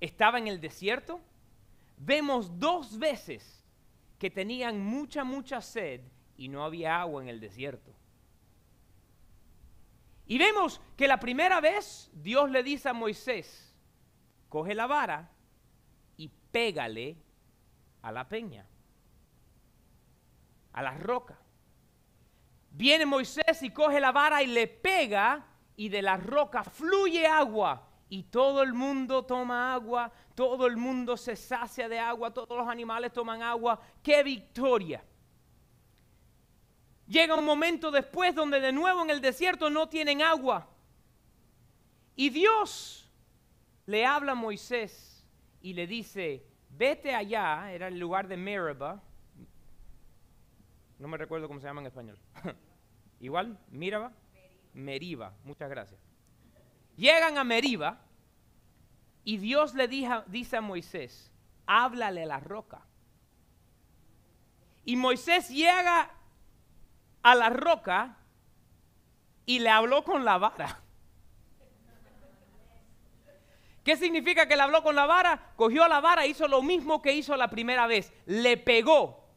estaba 0.00 0.38
en 0.38 0.46
el 0.46 0.60
desierto, 0.60 1.20
vemos 1.96 2.60
dos 2.60 2.98
veces 2.98 3.64
que 4.18 4.30
tenían 4.30 4.80
mucha, 4.80 5.24
mucha 5.24 5.60
sed 5.60 6.00
y 6.36 6.48
no 6.48 6.64
había 6.64 7.00
agua 7.00 7.22
en 7.22 7.28
el 7.28 7.40
desierto. 7.40 7.92
Y 10.26 10.38
vemos 10.38 10.80
que 10.96 11.06
la 11.06 11.20
primera 11.20 11.60
vez 11.60 12.10
Dios 12.12 12.50
le 12.50 12.62
dice 12.62 12.88
a 12.88 12.92
Moisés, 12.92 13.74
coge 14.48 14.74
la 14.74 14.86
vara 14.86 15.30
y 16.16 16.28
pégale 16.28 17.16
a 18.02 18.10
la 18.10 18.28
peña, 18.28 18.66
a 20.72 20.82
la 20.82 20.92
roca. 20.92 21.38
Viene 22.70 23.06
Moisés 23.06 23.62
y 23.62 23.70
coge 23.70 24.00
la 24.00 24.12
vara 24.12 24.42
y 24.42 24.48
le 24.48 24.66
pega 24.66 25.46
y 25.76 25.88
de 25.88 26.02
la 26.02 26.16
roca 26.16 26.64
fluye 26.64 27.26
agua 27.26 27.88
y 28.08 28.24
todo 28.24 28.62
el 28.62 28.72
mundo 28.72 29.24
toma 29.24 29.74
agua, 29.74 30.12
todo 30.34 30.66
el 30.66 30.76
mundo 30.76 31.16
se 31.16 31.36
sacia 31.36 31.88
de 31.88 31.98
agua, 31.98 32.32
todos 32.32 32.56
los 32.56 32.68
animales 32.68 33.12
toman 33.12 33.42
agua. 33.42 33.80
¡Qué 34.02 34.22
victoria! 34.22 35.04
Llega 37.06 37.36
un 37.36 37.44
momento 37.44 37.90
después 37.90 38.34
donde 38.34 38.60
de 38.60 38.72
nuevo 38.72 39.02
en 39.02 39.10
el 39.10 39.20
desierto 39.20 39.70
no 39.70 39.88
tienen 39.88 40.22
agua. 40.22 40.68
Y 42.16 42.30
Dios 42.30 43.08
le 43.86 44.04
habla 44.04 44.32
a 44.32 44.34
Moisés 44.34 45.24
y 45.60 45.74
le 45.74 45.86
dice, 45.86 46.44
vete 46.70 47.14
allá, 47.14 47.72
era 47.72 47.88
el 47.88 47.98
lugar 47.98 48.26
de 48.26 48.36
Meribah. 48.36 49.00
No 50.98 51.08
me 51.08 51.16
recuerdo 51.16 51.46
cómo 51.46 51.60
se 51.60 51.66
llama 51.66 51.82
en 51.82 51.86
español. 51.86 52.18
Igual, 53.20 53.58
Miraba, 53.68 54.12
Meriba, 54.72 55.34
muchas 55.44 55.70
gracias. 55.70 56.00
Llegan 56.96 57.38
a 57.38 57.44
Meriba 57.44 58.00
y 59.24 59.36
Dios 59.36 59.74
le 59.74 59.88
dice 59.88 60.56
a 60.56 60.60
Moisés, 60.60 61.32
háblale 61.66 62.22
a 62.22 62.26
la 62.26 62.40
roca. 62.40 62.82
Y 64.84 64.96
Moisés 64.96 65.48
llega 65.50 66.10
a 67.26 67.34
la 67.34 67.50
roca 67.50 68.16
y 69.46 69.58
le 69.58 69.68
habló 69.68 70.04
con 70.04 70.24
la 70.24 70.38
vara. 70.38 70.80
¿Qué 73.82 73.96
significa 73.96 74.46
que 74.46 74.54
le 74.54 74.62
habló 74.62 74.84
con 74.84 74.94
la 74.94 75.06
vara? 75.06 75.52
Cogió 75.56 75.88
la 75.88 76.00
vara, 76.00 76.24
hizo 76.24 76.46
lo 76.46 76.62
mismo 76.62 77.02
que 77.02 77.14
hizo 77.14 77.36
la 77.36 77.50
primera 77.50 77.88
vez. 77.88 78.12
Le 78.26 78.56
pegó 78.56 79.28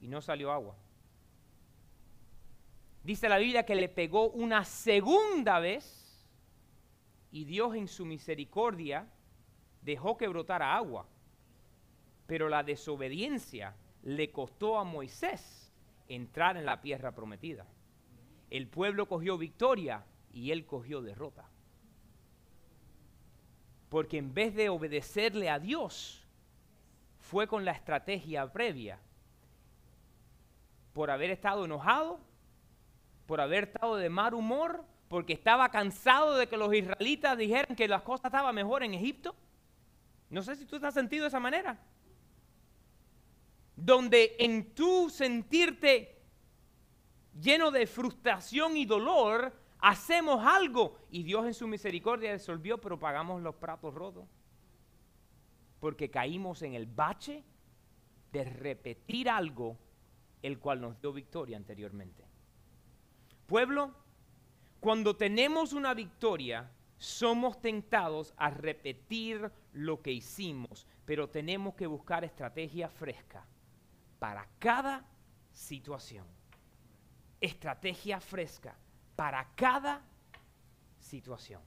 y 0.00 0.08
no 0.08 0.20
salió 0.20 0.50
agua. 0.50 0.74
Dice 3.04 3.28
la 3.28 3.38
Biblia 3.38 3.64
que 3.64 3.76
le 3.76 3.88
pegó 3.88 4.30
una 4.30 4.64
segunda 4.64 5.60
vez 5.60 6.26
y 7.30 7.44
Dios 7.44 7.76
en 7.76 7.86
su 7.86 8.04
misericordia 8.04 9.06
dejó 9.82 10.16
que 10.16 10.26
brotara 10.26 10.74
agua. 10.74 11.06
Pero 12.26 12.48
la 12.48 12.64
desobediencia 12.64 13.76
le 14.02 14.32
costó 14.32 14.80
a 14.80 14.82
Moisés 14.82 15.65
entrar 16.08 16.56
en 16.56 16.66
la 16.66 16.80
tierra 16.80 17.12
prometida. 17.12 17.66
El 18.50 18.68
pueblo 18.68 19.06
cogió 19.06 19.38
victoria 19.38 20.04
y 20.32 20.50
él 20.50 20.66
cogió 20.66 21.02
derrota. 21.02 21.44
Porque 23.88 24.18
en 24.18 24.34
vez 24.34 24.54
de 24.54 24.68
obedecerle 24.68 25.48
a 25.48 25.58
Dios, 25.58 26.24
fue 27.18 27.46
con 27.46 27.64
la 27.64 27.72
estrategia 27.72 28.52
previa. 28.52 28.98
Por 30.92 31.10
haber 31.10 31.30
estado 31.30 31.64
enojado, 31.64 32.20
por 33.26 33.40
haber 33.40 33.64
estado 33.64 33.96
de 33.96 34.08
mal 34.08 34.34
humor, 34.34 34.84
porque 35.08 35.32
estaba 35.32 35.68
cansado 35.70 36.36
de 36.36 36.48
que 36.48 36.56
los 36.56 36.72
israelitas 36.74 37.36
dijeran 37.36 37.76
que 37.76 37.88
las 37.88 38.02
cosas 38.02 38.26
estaban 38.26 38.54
mejor 38.54 38.82
en 38.82 38.94
Egipto. 38.94 39.34
No 40.30 40.42
sé 40.42 40.56
si 40.56 40.64
tú 40.66 40.80
te 40.80 40.86
has 40.86 40.94
sentido 40.94 41.22
de 41.22 41.28
esa 41.28 41.40
manera 41.40 41.78
donde 43.76 44.36
en 44.38 44.74
tu 44.74 45.10
sentirte 45.10 46.16
lleno 47.38 47.70
de 47.70 47.86
frustración 47.86 48.76
y 48.76 48.86
dolor, 48.86 49.52
hacemos 49.78 50.42
algo 50.44 50.96
y 51.10 51.22
Dios 51.22 51.44
en 51.46 51.54
su 51.54 51.68
misericordia 51.68 52.32
resolvió, 52.32 52.80
pero 52.80 52.98
pagamos 52.98 53.42
los 53.42 53.54
pratos 53.54 53.94
rotos. 53.94 54.24
Porque 55.78 56.10
caímos 56.10 56.62
en 56.62 56.74
el 56.74 56.86
bache 56.86 57.44
de 58.32 58.44
repetir 58.44 59.28
algo 59.28 59.76
el 60.42 60.58
cual 60.58 60.80
nos 60.80 60.98
dio 61.00 61.12
victoria 61.12 61.58
anteriormente. 61.58 62.24
Pueblo, 63.46 63.94
cuando 64.80 65.16
tenemos 65.16 65.74
una 65.74 65.92
victoria, 65.92 66.70
somos 66.96 67.60
tentados 67.60 68.32
a 68.38 68.48
repetir 68.48 69.50
lo 69.72 70.00
que 70.00 70.12
hicimos, 70.12 70.86
pero 71.04 71.28
tenemos 71.28 71.74
que 71.74 71.86
buscar 71.86 72.24
estrategia 72.24 72.88
fresca 72.88 73.46
para 74.18 74.46
cada 74.58 75.04
situación. 75.52 76.26
Estrategia 77.40 78.20
fresca 78.20 78.74
para 79.14 79.46
cada 79.54 80.02
situación. 80.98 81.62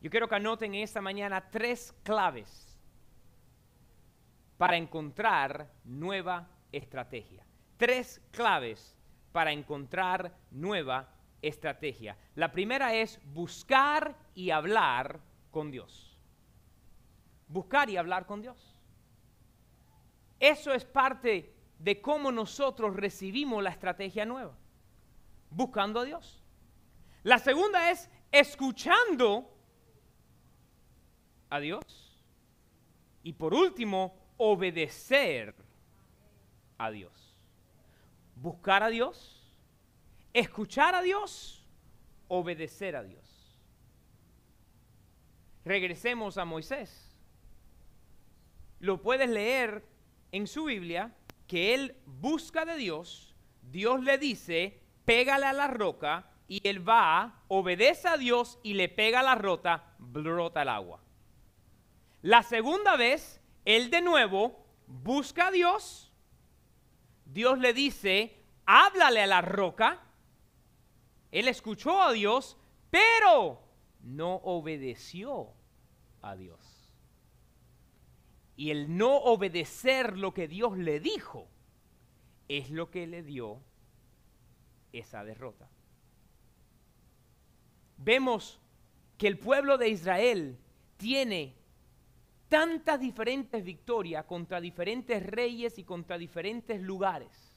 Yo 0.00 0.10
quiero 0.10 0.28
que 0.28 0.34
anoten 0.36 0.74
esta 0.74 1.00
mañana 1.00 1.50
tres 1.50 1.94
claves 2.02 2.78
para 4.56 4.76
encontrar 4.76 5.70
nueva 5.84 6.48
estrategia. 6.72 7.44
Tres 7.76 8.20
claves 8.30 8.96
para 9.32 9.52
encontrar 9.52 10.34
nueva 10.50 11.08
estrategia. 11.42 12.16
La 12.34 12.52
primera 12.52 12.94
es 12.94 13.20
buscar 13.32 14.16
y 14.34 14.50
hablar 14.50 15.20
con 15.50 15.70
Dios. 15.70 16.18
Buscar 17.48 17.90
y 17.90 17.96
hablar 17.96 18.26
con 18.26 18.42
Dios. 18.42 18.69
Eso 20.40 20.72
es 20.72 20.86
parte 20.86 21.54
de 21.78 22.00
cómo 22.00 22.32
nosotros 22.32 22.96
recibimos 22.96 23.62
la 23.62 23.70
estrategia 23.70 24.24
nueva, 24.24 24.56
buscando 25.50 26.00
a 26.00 26.04
Dios. 26.04 26.42
La 27.22 27.38
segunda 27.38 27.90
es 27.90 28.08
escuchando 28.32 29.54
a 31.50 31.60
Dios. 31.60 31.82
Y 33.22 33.34
por 33.34 33.52
último, 33.52 34.16
obedecer 34.38 35.54
a 36.78 36.90
Dios. 36.90 37.36
Buscar 38.36 38.82
a 38.82 38.88
Dios, 38.88 39.54
escuchar 40.32 40.94
a 40.94 41.02
Dios, 41.02 41.66
obedecer 42.28 42.96
a 42.96 43.02
Dios. 43.02 43.58
Regresemos 45.66 46.38
a 46.38 46.46
Moisés. 46.46 47.14
Lo 48.78 49.02
puedes 49.02 49.28
leer 49.28 49.89
en 50.32 50.46
su 50.46 50.64
Biblia 50.64 51.14
que 51.46 51.74
él 51.74 51.96
busca 52.06 52.64
de 52.64 52.76
Dios, 52.76 53.34
Dios 53.62 54.02
le 54.02 54.18
dice, 54.18 54.80
pégale 55.04 55.46
a 55.46 55.52
la 55.52 55.66
roca 55.66 56.30
y 56.48 56.60
él 56.68 56.86
va, 56.86 57.42
obedece 57.48 58.08
a 58.08 58.16
Dios 58.16 58.58
y 58.62 58.74
le 58.74 58.88
pega 58.88 59.20
a 59.20 59.24
la 59.24 59.34
rota, 59.34 59.94
brota 59.98 60.62
el 60.62 60.68
agua. 60.68 61.00
La 62.22 62.42
segunda 62.42 62.96
vez, 62.96 63.40
él 63.64 63.90
de 63.90 64.02
nuevo 64.02 64.66
busca 64.86 65.48
a 65.48 65.50
Dios, 65.50 66.12
Dios 67.24 67.58
le 67.58 67.72
dice, 67.72 68.36
háblale 68.66 69.22
a 69.22 69.26
la 69.26 69.40
roca, 69.40 70.00
él 71.30 71.48
escuchó 71.48 72.02
a 72.02 72.12
Dios, 72.12 72.56
pero 72.90 73.62
no 74.00 74.34
obedeció 74.36 75.52
a 76.22 76.34
Dios. 76.34 76.69
Y 78.60 78.70
el 78.70 78.94
no 78.94 79.16
obedecer 79.16 80.18
lo 80.18 80.34
que 80.34 80.46
Dios 80.46 80.76
le 80.76 81.00
dijo 81.00 81.48
es 82.46 82.68
lo 82.68 82.90
que 82.90 83.06
le 83.06 83.22
dio 83.22 83.62
esa 84.92 85.24
derrota. 85.24 85.66
Vemos 87.96 88.60
que 89.16 89.28
el 89.28 89.38
pueblo 89.38 89.78
de 89.78 89.88
Israel 89.88 90.58
tiene 90.98 91.56
tantas 92.50 93.00
diferentes 93.00 93.64
victorias 93.64 94.26
contra 94.26 94.60
diferentes 94.60 95.24
reyes 95.24 95.78
y 95.78 95.84
contra 95.84 96.18
diferentes 96.18 96.82
lugares 96.82 97.56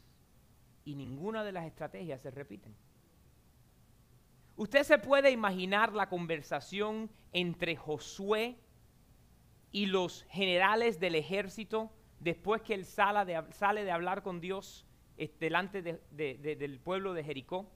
y 0.86 0.96
ninguna 0.96 1.44
de 1.44 1.52
las 1.52 1.66
estrategias 1.66 2.22
se 2.22 2.32
repiten. 2.32 2.74
Usted 4.56 4.84
se 4.84 5.00
puede 5.00 5.32
imaginar 5.32 5.92
la 5.92 6.08
conversación 6.08 7.12
entre 7.34 7.76
Josué 7.76 8.63
y 9.74 9.88
los 9.88 10.24
generales 10.30 11.02
del 11.02 11.16
ejército 11.16 11.92
después 12.22 12.62
que 12.62 12.74
él 12.74 12.86
sale 12.86 13.26
de, 13.26 13.84
de 13.84 13.92
hablar 13.92 14.24
con 14.24 14.40
Dios 14.40 14.86
este, 15.18 15.46
delante 15.46 15.82
del 15.82 16.80
pueblo 16.80 17.14
de 17.14 17.26
Jericó. 17.26 17.70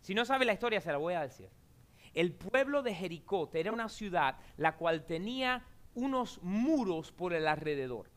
Si 0.00 0.14
no 0.14 0.24
sabe 0.24 0.44
la 0.44 0.54
historia, 0.54 0.80
se 0.80 0.90
la 0.90 0.98
voy 0.98 1.14
a 1.14 1.22
decir. 1.22 1.48
El 2.14 2.32
pueblo 2.32 2.82
de 2.82 2.94
Jericó 2.94 3.48
era 3.52 3.70
una 3.70 3.88
ciudad 3.88 4.36
la 4.56 4.76
cual 4.76 5.06
tenía 5.06 5.64
unos 5.94 6.42
muros 6.42 7.12
por 7.12 7.32
el 7.34 7.46
alrededor. 7.46 8.10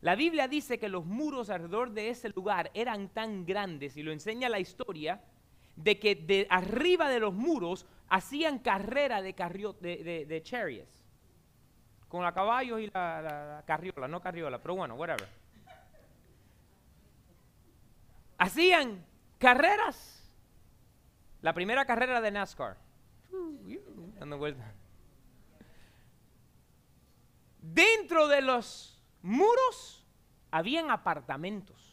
La 0.00 0.14
Biblia 0.14 0.48
dice 0.48 0.78
que 0.78 0.88
los 0.88 1.04
muros 1.04 1.50
alrededor 1.50 1.92
de 1.92 2.10
ese 2.10 2.30
lugar 2.30 2.70
eran 2.74 3.08
tan 3.10 3.44
grandes, 3.44 3.96
y 3.96 4.02
lo 4.02 4.12
enseña 4.12 4.48
la 4.48 4.58
historia, 4.58 5.22
de 5.76 5.98
que 5.98 6.14
de 6.14 6.46
arriba 6.50 7.08
de 7.08 7.20
los 7.20 7.34
muros 7.34 7.86
hacían 8.08 8.58
carrera 8.58 9.22
de, 9.22 9.32
de, 10.28 10.42
chariots, 10.42 10.99
con 12.10 12.24
la 12.24 12.34
caballos 12.34 12.80
y 12.80 12.88
la, 12.88 13.22
la, 13.22 13.62
carriola, 13.64 14.08
no 14.08 14.20
carriola, 14.20 14.58
pero 14.58 14.74
bueno, 14.74 14.96
whatever. 14.96 15.28
Hacían 18.36 19.06
carreras. 19.38 20.28
La 21.40 21.54
primera 21.54 21.84
carrera 21.84 22.20
de 22.20 22.32
NASCAR. 22.32 22.76
Dando 24.18 24.38
vuelta. 24.38 24.74
Dentro 27.60 28.26
de 28.26 28.42
los 28.42 29.00
muros 29.22 30.04
habían 30.50 30.90
apartamentos. 30.90 31.89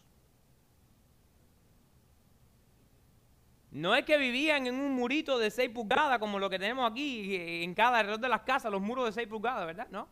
No 3.77 3.95
es 3.95 4.05
que 4.05 4.17
vivían 4.17 4.67
en 4.67 4.75
un 4.75 4.93
murito 4.93 5.37
de 5.37 5.51
6 5.51 5.69
pulgadas 5.69 6.19
como 6.19 6.39
lo 6.39 6.49
que 6.49 6.59
tenemos 6.59 6.89
aquí 6.89 7.35
en 7.63 7.73
cada 7.73 7.99
alrededor 7.99 8.21
de 8.21 8.29
las 8.29 8.41
casas, 8.41 8.71
los 8.71 8.81
muros 8.81 9.05
de 9.05 9.11
6 9.11 9.27
pulgadas, 9.27 9.65
¿verdad? 9.65 9.87
No. 9.91 10.07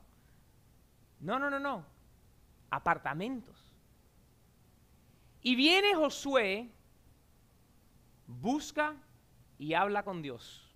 No, 1.20 1.40
no, 1.40 1.50
no, 1.50 1.60
no. 1.60 1.86
Apartamentos. 2.70 3.74
Y 5.42 5.56
viene 5.56 5.96
Josué, 5.96 6.70
busca 8.28 8.96
y 9.58 9.74
habla 9.74 10.04
con 10.04 10.22
Dios. 10.22 10.74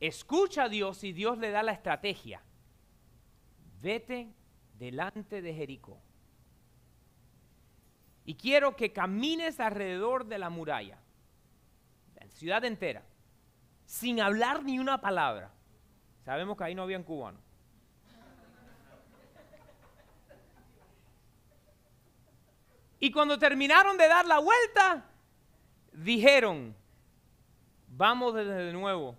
Escucha 0.00 0.64
a 0.64 0.68
Dios 0.68 1.04
y 1.04 1.12
Dios 1.12 1.38
le 1.38 1.50
da 1.50 1.62
la 1.62 1.72
estrategia 1.72 2.42
vete 3.82 4.32
delante 4.78 5.42
de 5.42 5.52
Jericó. 5.52 6.00
Y 8.24 8.36
quiero 8.36 8.76
que 8.76 8.92
camines 8.92 9.58
alrededor 9.58 10.26
de 10.26 10.38
la 10.38 10.48
muralla, 10.48 10.96
la 10.96 11.01
ciudad 12.32 12.64
entera, 12.64 13.02
sin 13.84 14.20
hablar 14.20 14.64
ni 14.64 14.78
una 14.78 15.00
palabra. 15.00 15.50
Sabemos 16.24 16.56
que 16.56 16.64
ahí 16.64 16.74
no 16.74 16.82
habían 16.82 17.02
cubanos. 17.02 17.40
Y 23.00 23.10
cuando 23.10 23.38
terminaron 23.38 23.96
de 23.96 24.06
dar 24.06 24.26
la 24.26 24.38
vuelta, 24.38 25.04
dijeron, 25.92 26.76
vamos 27.88 28.34
de 28.34 28.72
nuevo 28.72 29.16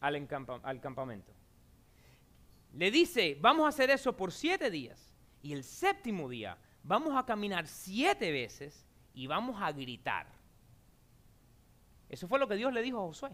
al, 0.00 0.28
al 0.62 0.80
campamento 0.80 1.34
le 2.76 2.90
dice, 2.90 3.38
vamos 3.40 3.66
a 3.66 3.68
hacer 3.68 3.90
eso 3.90 4.16
por 4.16 4.32
siete 4.32 4.70
días. 4.70 5.12
Y 5.42 5.52
el 5.52 5.62
séptimo 5.62 6.28
día 6.28 6.58
vamos 6.82 7.16
a 7.16 7.24
caminar 7.24 7.66
siete 7.66 8.32
veces 8.32 8.86
y 9.14 9.26
vamos 9.26 9.60
a 9.62 9.70
gritar. 9.72 10.26
Eso 12.08 12.28
fue 12.28 12.38
lo 12.38 12.48
que 12.48 12.56
Dios 12.56 12.72
le 12.72 12.82
dijo 12.82 12.98
a 12.98 13.06
Josué. 13.06 13.30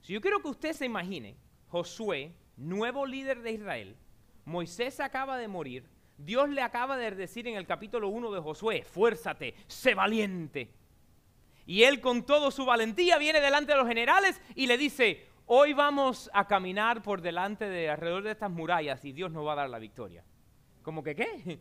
Si 0.00 0.12
yo 0.12 0.20
quiero 0.20 0.40
que 0.40 0.48
usted 0.48 0.72
se 0.72 0.86
imagine, 0.86 1.36
Josué, 1.68 2.34
nuevo 2.56 3.06
líder 3.06 3.42
de 3.42 3.52
Israel, 3.52 3.96
Moisés 4.44 5.00
acaba 5.00 5.38
de 5.38 5.48
morir, 5.48 5.88
Dios 6.18 6.48
le 6.48 6.62
acaba 6.62 6.96
de 6.96 7.10
decir 7.10 7.48
en 7.48 7.56
el 7.56 7.66
capítulo 7.66 8.08
1 8.08 8.30
de 8.30 8.40
Josué, 8.40 8.84
fuérzate, 8.84 9.54
sé 9.66 9.94
valiente. 9.94 10.70
Y 11.66 11.82
él 11.84 12.00
con 12.00 12.24
toda 12.24 12.50
su 12.50 12.64
valentía 12.64 13.18
viene 13.18 13.40
delante 13.40 13.72
de 13.72 13.78
los 13.78 13.88
generales 13.88 14.40
y 14.54 14.66
le 14.66 14.76
dice, 14.76 15.26
hoy 15.46 15.72
vamos 15.72 16.30
a 16.32 16.46
caminar 16.46 17.02
por 17.02 17.20
delante 17.20 17.68
de 17.68 17.88
alrededor 17.88 18.22
de 18.22 18.32
estas 18.32 18.50
murallas 18.50 19.04
y 19.04 19.12
Dios 19.12 19.32
nos 19.32 19.46
va 19.46 19.52
a 19.52 19.56
dar 19.56 19.70
la 19.70 19.78
victoria. 19.78 20.24
¿Cómo 20.82 21.02
que 21.02 21.16
qué? 21.16 21.60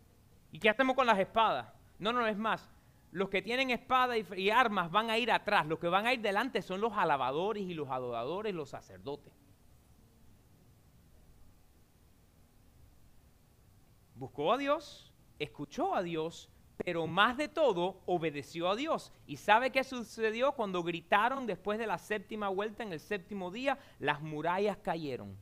¿Y 0.52 0.58
qué 0.58 0.68
hacemos 0.68 0.94
con 0.94 1.06
las 1.06 1.18
espadas? 1.18 1.72
No, 1.98 2.12
no, 2.12 2.26
es 2.26 2.36
más. 2.36 2.68
Los 3.12 3.28
que 3.28 3.42
tienen 3.42 3.70
espada 3.70 4.16
y, 4.16 4.50
armas 4.50 4.90
van 4.90 5.10
a 5.10 5.18
ir 5.18 5.32
atrás. 5.32 5.66
Los 5.66 5.78
que 5.78 5.88
van 5.88 6.06
a 6.06 6.14
ir 6.14 6.20
delante 6.20 6.62
son 6.62 6.80
los 6.80 6.92
alabadores 6.92 7.64
y 7.64 7.74
los 7.74 7.88
adoradores, 7.88 8.54
los 8.54 8.70
sacerdotes. 8.70 9.32
Buscó 14.14 14.52
a 14.52 14.58
Dios, 14.58 15.12
escuchó 15.38 15.94
a 15.94 16.02
Dios 16.02 16.50
pero 16.84 17.06
más 17.06 17.36
de 17.36 17.48
todo 17.48 18.00
obedeció 18.06 18.68
a 18.70 18.76
Dios. 18.76 19.12
¿Y 19.26 19.36
sabe 19.36 19.70
qué 19.70 19.84
sucedió 19.84 20.52
cuando 20.52 20.82
gritaron 20.82 21.46
después 21.46 21.78
de 21.78 21.86
la 21.86 21.98
séptima 21.98 22.48
vuelta 22.48 22.82
en 22.82 22.92
el 22.92 23.00
séptimo 23.00 23.50
día? 23.50 23.78
Las 23.98 24.22
murallas 24.22 24.78
cayeron. 24.78 25.36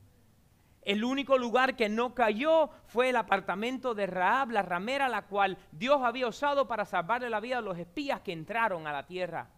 El 0.89 1.05
único 1.05 1.37
lugar 1.37 1.77
que 1.77 1.91
no 1.91 2.15
cayó 2.15 2.71
fue 2.87 3.11
el 3.11 3.17
apartamento 3.17 3.95
de 3.95 4.07
Raab, 4.07 4.53
la 4.53 4.63
ramera, 4.63 5.07
la 5.11 5.27
cual 5.27 5.59
Dios 5.71 6.01
había 6.03 6.27
usado 6.27 6.67
para 6.67 6.87
salvarle 6.87 7.29
la 7.29 7.41
vida 7.41 7.59
a 7.59 7.61
los 7.61 7.77
espías 7.77 8.23
que 8.23 8.33
entraron 8.33 8.87
a 8.87 8.93
la 8.95 9.07
tierra 9.07 9.51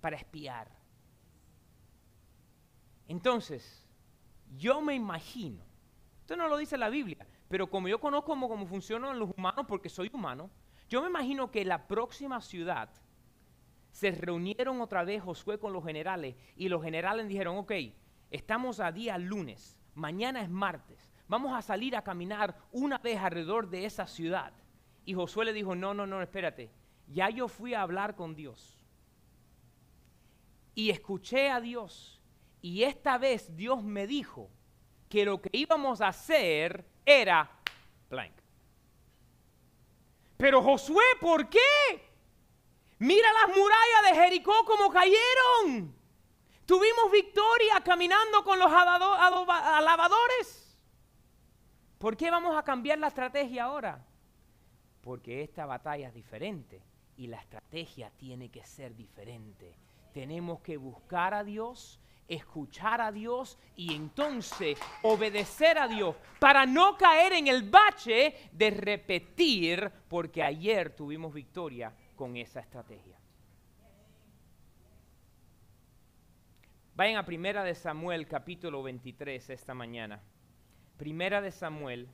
para 0.00 0.16
espiar. 0.16 0.66
Entonces, 3.06 3.86
yo 4.56 4.80
me 4.80 4.96
imagino, 4.96 5.62
esto 6.22 6.34
no 6.34 6.48
lo 6.48 6.56
dice 6.56 6.76
la 6.76 6.88
Biblia, 6.88 7.24
pero 7.46 7.70
como 7.70 7.86
yo 7.86 8.00
conozco 8.00 8.36
cómo, 8.36 8.66
funcionan 8.66 9.16
los 9.16 9.30
humanos, 9.36 9.64
porque 9.68 9.88
soy 9.88 10.10
humano, 10.12 10.50
yo 10.88 11.02
me 11.02 11.08
imagino 11.08 11.52
que 11.52 11.64
la 11.64 11.86
próxima 11.86 12.40
ciudad 12.40 12.90
se 13.92 14.10
reunieron 14.10 14.80
otra 14.80 15.04
vez 15.04 15.22
Josué 15.22 15.60
con 15.60 15.72
los 15.72 15.84
generales 15.84 16.34
y 16.56 16.68
los 16.68 16.82
generales 16.82 17.28
dijeron, 17.28 17.58
ok, 17.58 17.70
estamos 18.32 18.80
a 18.80 18.90
día 18.90 19.16
lunes, 19.16 19.79
mañana 19.94 20.42
es 20.42 20.50
martes, 20.50 21.10
vamos 21.28 21.52
a 21.56 21.62
salir 21.62 21.96
a 21.96 22.02
caminar 22.02 22.56
una 22.72 22.98
vez 22.98 23.18
alrededor 23.18 23.68
de 23.68 23.84
esa 23.84 24.06
ciudad. 24.06 24.52
Y 25.04 25.14
Josué 25.14 25.44
le 25.44 25.52
dijo, 25.52 25.74
no, 25.74 25.94
no, 25.94 26.06
no, 26.06 26.22
espérate, 26.22 26.70
ya 27.08 27.30
yo 27.30 27.48
fui 27.48 27.74
a 27.74 27.82
hablar 27.82 28.14
con 28.14 28.34
Dios 28.34 28.84
y 30.74 30.90
escuché 30.90 31.50
a 31.50 31.60
Dios 31.60 32.20
y 32.62 32.82
esta 32.82 33.18
vez 33.18 33.56
Dios 33.56 33.82
me 33.82 34.06
dijo 34.06 34.50
que 35.08 35.24
lo 35.24 35.40
que 35.40 35.50
íbamos 35.52 36.00
a 36.00 36.08
hacer 36.08 36.86
era 37.04 37.50
blank. 38.08 38.32
Pero 40.36 40.62
Josué, 40.62 41.04
¿por 41.20 41.48
qué? 41.48 41.58
Mira 42.98 43.28
las 43.32 43.56
murallas 43.56 44.10
de 44.10 44.22
Jericó 44.22 44.64
como 44.64 44.90
cayeron. 44.90 45.99
Tuvimos 46.70 47.10
victoria 47.10 47.80
caminando 47.84 48.44
con 48.44 48.56
los 48.56 48.70
alabadores. 48.70 50.78
¿Por 51.98 52.16
qué 52.16 52.30
vamos 52.30 52.56
a 52.56 52.62
cambiar 52.62 53.00
la 53.00 53.08
estrategia 53.08 53.64
ahora? 53.64 54.06
Porque 55.00 55.42
esta 55.42 55.66
batalla 55.66 56.06
es 56.06 56.14
diferente 56.14 56.80
y 57.16 57.26
la 57.26 57.38
estrategia 57.38 58.12
tiene 58.16 58.52
que 58.52 58.64
ser 58.64 58.94
diferente. 58.94 59.74
Tenemos 60.14 60.60
que 60.60 60.76
buscar 60.76 61.34
a 61.34 61.42
Dios, 61.42 61.98
escuchar 62.28 63.00
a 63.00 63.10
Dios 63.10 63.58
y 63.74 63.92
entonces 63.92 64.78
obedecer 65.02 65.76
a 65.76 65.88
Dios 65.88 66.14
para 66.38 66.66
no 66.66 66.96
caer 66.96 67.32
en 67.32 67.48
el 67.48 67.68
bache 67.68 68.48
de 68.52 68.70
repetir 68.70 69.90
porque 70.06 70.44
ayer 70.44 70.94
tuvimos 70.94 71.34
victoria 71.34 71.92
con 72.14 72.36
esa 72.36 72.60
estrategia. 72.60 73.19
Vayan 77.00 77.16
a 77.16 77.24
Primera 77.24 77.64
de 77.64 77.74
Samuel 77.74 78.26
capítulo 78.26 78.82
23 78.82 79.48
esta 79.48 79.72
mañana. 79.72 80.20
Primera 80.98 81.40
de 81.40 81.50
Samuel 81.50 82.06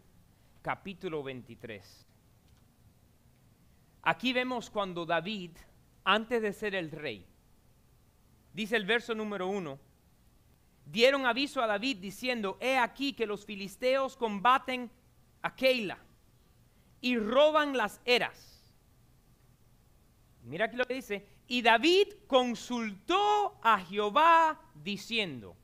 capítulo 0.63 1.25
23. 1.25 2.07
Aquí 4.03 4.33
vemos 4.33 4.71
cuando 4.71 5.05
David, 5.05 5.51
antes 6.05 6.41
de 6.41 6.53
ser 6.53 6.77
el 6.77 6.93
rey, 6.93 7.27
dice 8.53 8.77
el 8.77 8.87
verso 8.87 9.13
número 9.13 9.49
uno, 9.49 9.81
dieron 10.85 11.27
aviso 11.27 11.61
a 11.61 11.67
David 11.67 11.97
diciendo, 11.97 12.57
he 12.61 12.79
aquí 12.79 13.13
que 13.13 13.27
los 13.27 13.45
filisteos 13.45 14.17
combaten 14.17 14.89
a 15.43 15.57
Keila 15.57 15.99
y 17.01 17.19
roban 17.19 17.77
las 17.77 18.01
eras 18.05 18.57
Mira 20.47 20.67
aquí 20.67 20.77
lo 20.77 20.85
que 20.85 20.95
dice. 20.95 21.27
Y 21.49 21.63
David 21.63 22.09
consultó 22.27 23.59
a 23.63 23.79
Jehová 23.79 24.61
diciendo, 24.75 25.57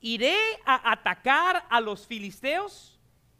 ¿iré 0.00 0.36
a 0.64 0.92
atacar 0.92 1.66
a 1.68 1.80
los 1.80 2.06
filisteos? 2.06 2.98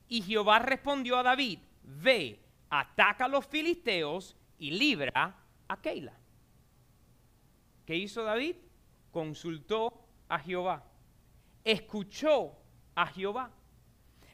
Y 0.09 0.23
Jehová 0.23 0.59
respondió 0.59 1.19
a 1.19 1.23
David, 1.23 1.61
ve, 1.83 2.41
ataca 2.69 3.27
a 3.27 3.29
los 3.29 3.47
filisteos 3.47 4.37
y 4.59 4.73
libra 4.73 5.37
a 5.69 5.81
Keila. 5.81 6.19
¿Qué 7.87 7.97
hizo 7.97 8.25
David? 8.25 8.57
Consultó 9.13 9.93
a 10.29 10.39
Jehová, 10.39 10.85
escuchó 11.65 12.57
a 12.95 13.07
Jehová. 13.07 13.51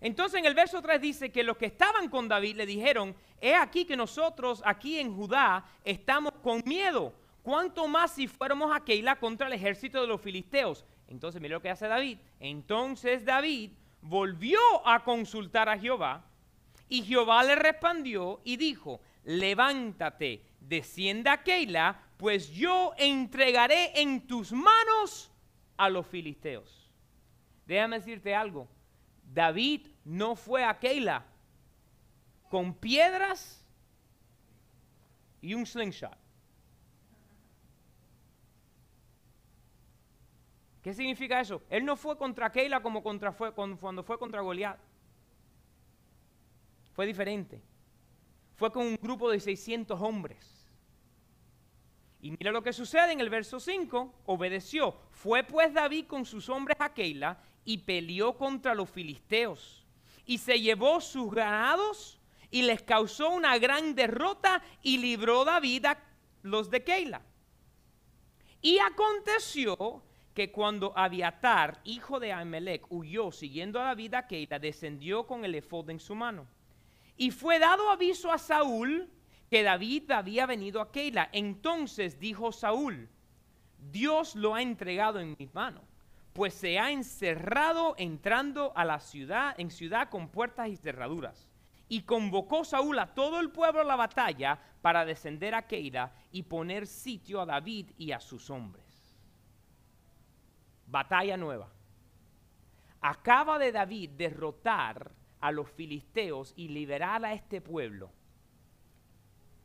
Entonces 0.01 0.41
en 0.41 0.47
el 0.47 0.55
verso 0.55 0.83
3 0.83 1.01
dice 1.01 1.33
que 1.33 1.43
los 1.43 1.57
que 1.57 1.67
estaban 1.67 2.09
con 2.09 2.29
David 2.29 2.57
le 2.57 2.67
dijeron, 2.67 3.15
he 3.41 3.55
aquí 3.55 3.85
que 3.85 3.97
nosotros 3.97 4.63
aquí 4.65 4.99
en 4.99 5.15
Judá 5.15 5.65
estamos 5.85 6.33
con 6.43 6.63
miedo. 6.67 7.15
¿Cuánto 7.47 7.87
más 7.87 8.11
si 8.11 8.27
fuéramos 8.27 8.75
a 8.75 8.81
Keila 8.81 9.21
contra 9.21 9.47
el 9.47 9.53
ejército 9.53 10.01
de 10.01 10.09
los 10.09 10.21
filisteos? 10.21 10.85
Entonces 11.07 11.41
mira 11.41 11.55
lo 11.55 11.63
que 11.63 11.71
hace 11.71 11.87
David. 11.87 12.19
Entonces 12.41 13.25
David 13.25 13.71
volvió 14.03 14.59
a 14.85 15.05
consultar 15.05 15.69
a 15.69 15.79
Jehová 15.79 16.25
y 16.89 17.05
Jehová 17.05 17.45
le 17.45 17.55
respondió 17.55 18.41
y 18.43 18.57
dijo, 18.57 19.01
levántate, 19.23 20.43
descienda 20.59 21.35
a 21.35 21.43
Keila, 21.45 22.03
pues 22.17 22.51
yo 22.51 22.95
entregaré 22.99 23.93
en 24.01 24.27
tus 24.27 24.51
manos 24.51 25.31
a 25.77 25.89
los 25.89 26.05
filisteos. 26.05 26.91
Déjame 27.65 28.01
decirte 28.01 28.35
algo. 28.35 28.67
David 29.23 29.87
no 30.05 30.35
fue 30.35 30.65
a 30.65 30.77
Keila 30.81 31.25
con 32.51 32.75
piedras 32.75 33.65
y 35.41 35.55
un 35.55 35.65
slingshot. 35.65 36.26
¿Qué 40.87 40.95
significa 40.95 41.41
eso? 41.41 41.63
Él 41.69 41.85
no 41.85 41.97
fue 41.97 42.17
contra 42.17 42.53
Keila 42.53 42.81
como 42.81 43.03
contra 43.03 43.33
fue, 43.33 43.53
cuando 43.53 44.05
fue 44.05 44.21
contra 44.21 44.41
Goliat. 44.41 44.79
Fue 46.93 47.07
diferente. 47.07 47.61
Fue 48.55 48.71
con 48.71 48.87
un 48.87 48.95
grupo 48.95 49.29
de 49.29 49.41
600 49.41 50.01
hombres. 50.01 50.65
Y 52.21 52.31
mira 52.31 52.53
lo 52.53 52.63
que 52.63 52.73
sucede 52.73 53.11
en 53.11 53.19
el 53.19 53.31
verso 53.31 53.59
5. 53.59 54.15
Obedeció. 54.27 54.97
Fue 55.11 55.43
pues 55.43 55.75
David 55.75 56.07
con 56.07 56.25
sus 56.25 56.49
hombres 56.49 56.77
a 56.81 56.95
Keila 56.95 57.37
y 57.65 57.79
peleó 57.79 58.39
contra 58.39 58.73
los 58.73 58.89
filisteos. 58.89 59.85
Y 60.25 60.39
se 60.39 60.61
llevó 60.61 61.01
sus 61.01 61.35
ganados 61.35 62.21
y 62.49 62.63
les 62.63 62.81
causó 62.81 63.31
una 63.31 63.59
gran 63.59 63.97
derrota 63.97 64.63
y 64.83 64.99
libró 64.99 65.45
David 65.45 65.87
a 65.87 65.99
los 66.43 66.71
de 66.71 66.85
Keila. 66.85 67.23
Y 68.63 68.79
aconteció 68.79 70.05
que 70.37 70.53
cuando 70.53 70.93
Abiatar, 70.99 71.81
hijo 71.85 72.21
de 72.21 72.31
Amelec, 72.31 72.85
huyó 72.91 73.33
siguiendo 73.33 73.81
a 73.81 73.85
David 73.85 74.13
a 74.13 74.27
Keila, 74.27 74.59
descendió 74.59 75.27
con 75.27 75.47
el 75.47 75.55
efod 75.55 75.89
en 75.89 75.99
su 75.99 76.15
mano. 76.15 76.47
Y 77.17 77.31
fue 77.31 77.59
dado 77.59 77.89
aviso 77.89 78.31
a 78.31 78.37
Saúl 78.37 79.09
que 79.49 79.63
David 79.63 80.11
había 80.11 80.45
venido 80.45 80.83
a 80.83 80.93
Keila. 80.93 81.31
Entonces 81.33 82.21
dijo 82.21 82.53
Saúl, 82.53 83.09
Dios 83.79 84.37
lo 84.37 84.55
ha 84.55 84.61
entregado 84.61 85.21
en 85.21 85.35
mis 85.39 85.55
manos 85.55 85.83
pues 86.35 86.53
se 86.53 86.79
ha 86.79 86.91
encerrado 86.91 87.95
entrando 87.97 88.71
a 88.77 88.85
la 88.85 89.01
ciudad, 89.01 89.55
en 89.57 89.71
ciudad 89.71 90.11
con 90.11 90.29
puertas 90.29 90.69
y 90.69 90.77
cerraduras. 90.77 91.49
Y 91.89 92.03
convocó 92.03 92.63
Saúl 92.63 92.99
a 92.99 93.15
todo 93.15 93.41
el 93.41 93.51
pueblo 93.51 93.81
a 93.81 93.85
la 93.85 93.97
batalla 93.97 94.59
para 94.83 95.07
descender 95.07 95.55
a 95.55 95.67
Keira 95.67 96.13
y 96.31 96.43
poner 96.43 96.87
sitio 96.87 97.41
a 97.41 97.47
David 97.47 97.93
y 97.97 98.13
a 98.13 98.21
sus 98.21 98.51
hombres. 98.51 98.86
Batalla 100.87 101.37
nueva. 101.37 101.69
Acaba 103.01 103.59
de 103.59 103.73
David 103.73 104.11
derrotar 104.11 105.13
a 105.41 105.53
los 105.53 105.71
filisteos 105.71 106.53
y 106.57 106.69
liberar 106.69 107.25
a 107.25 107.33
este 107.33 107.61
pueblo. 107.61 108.11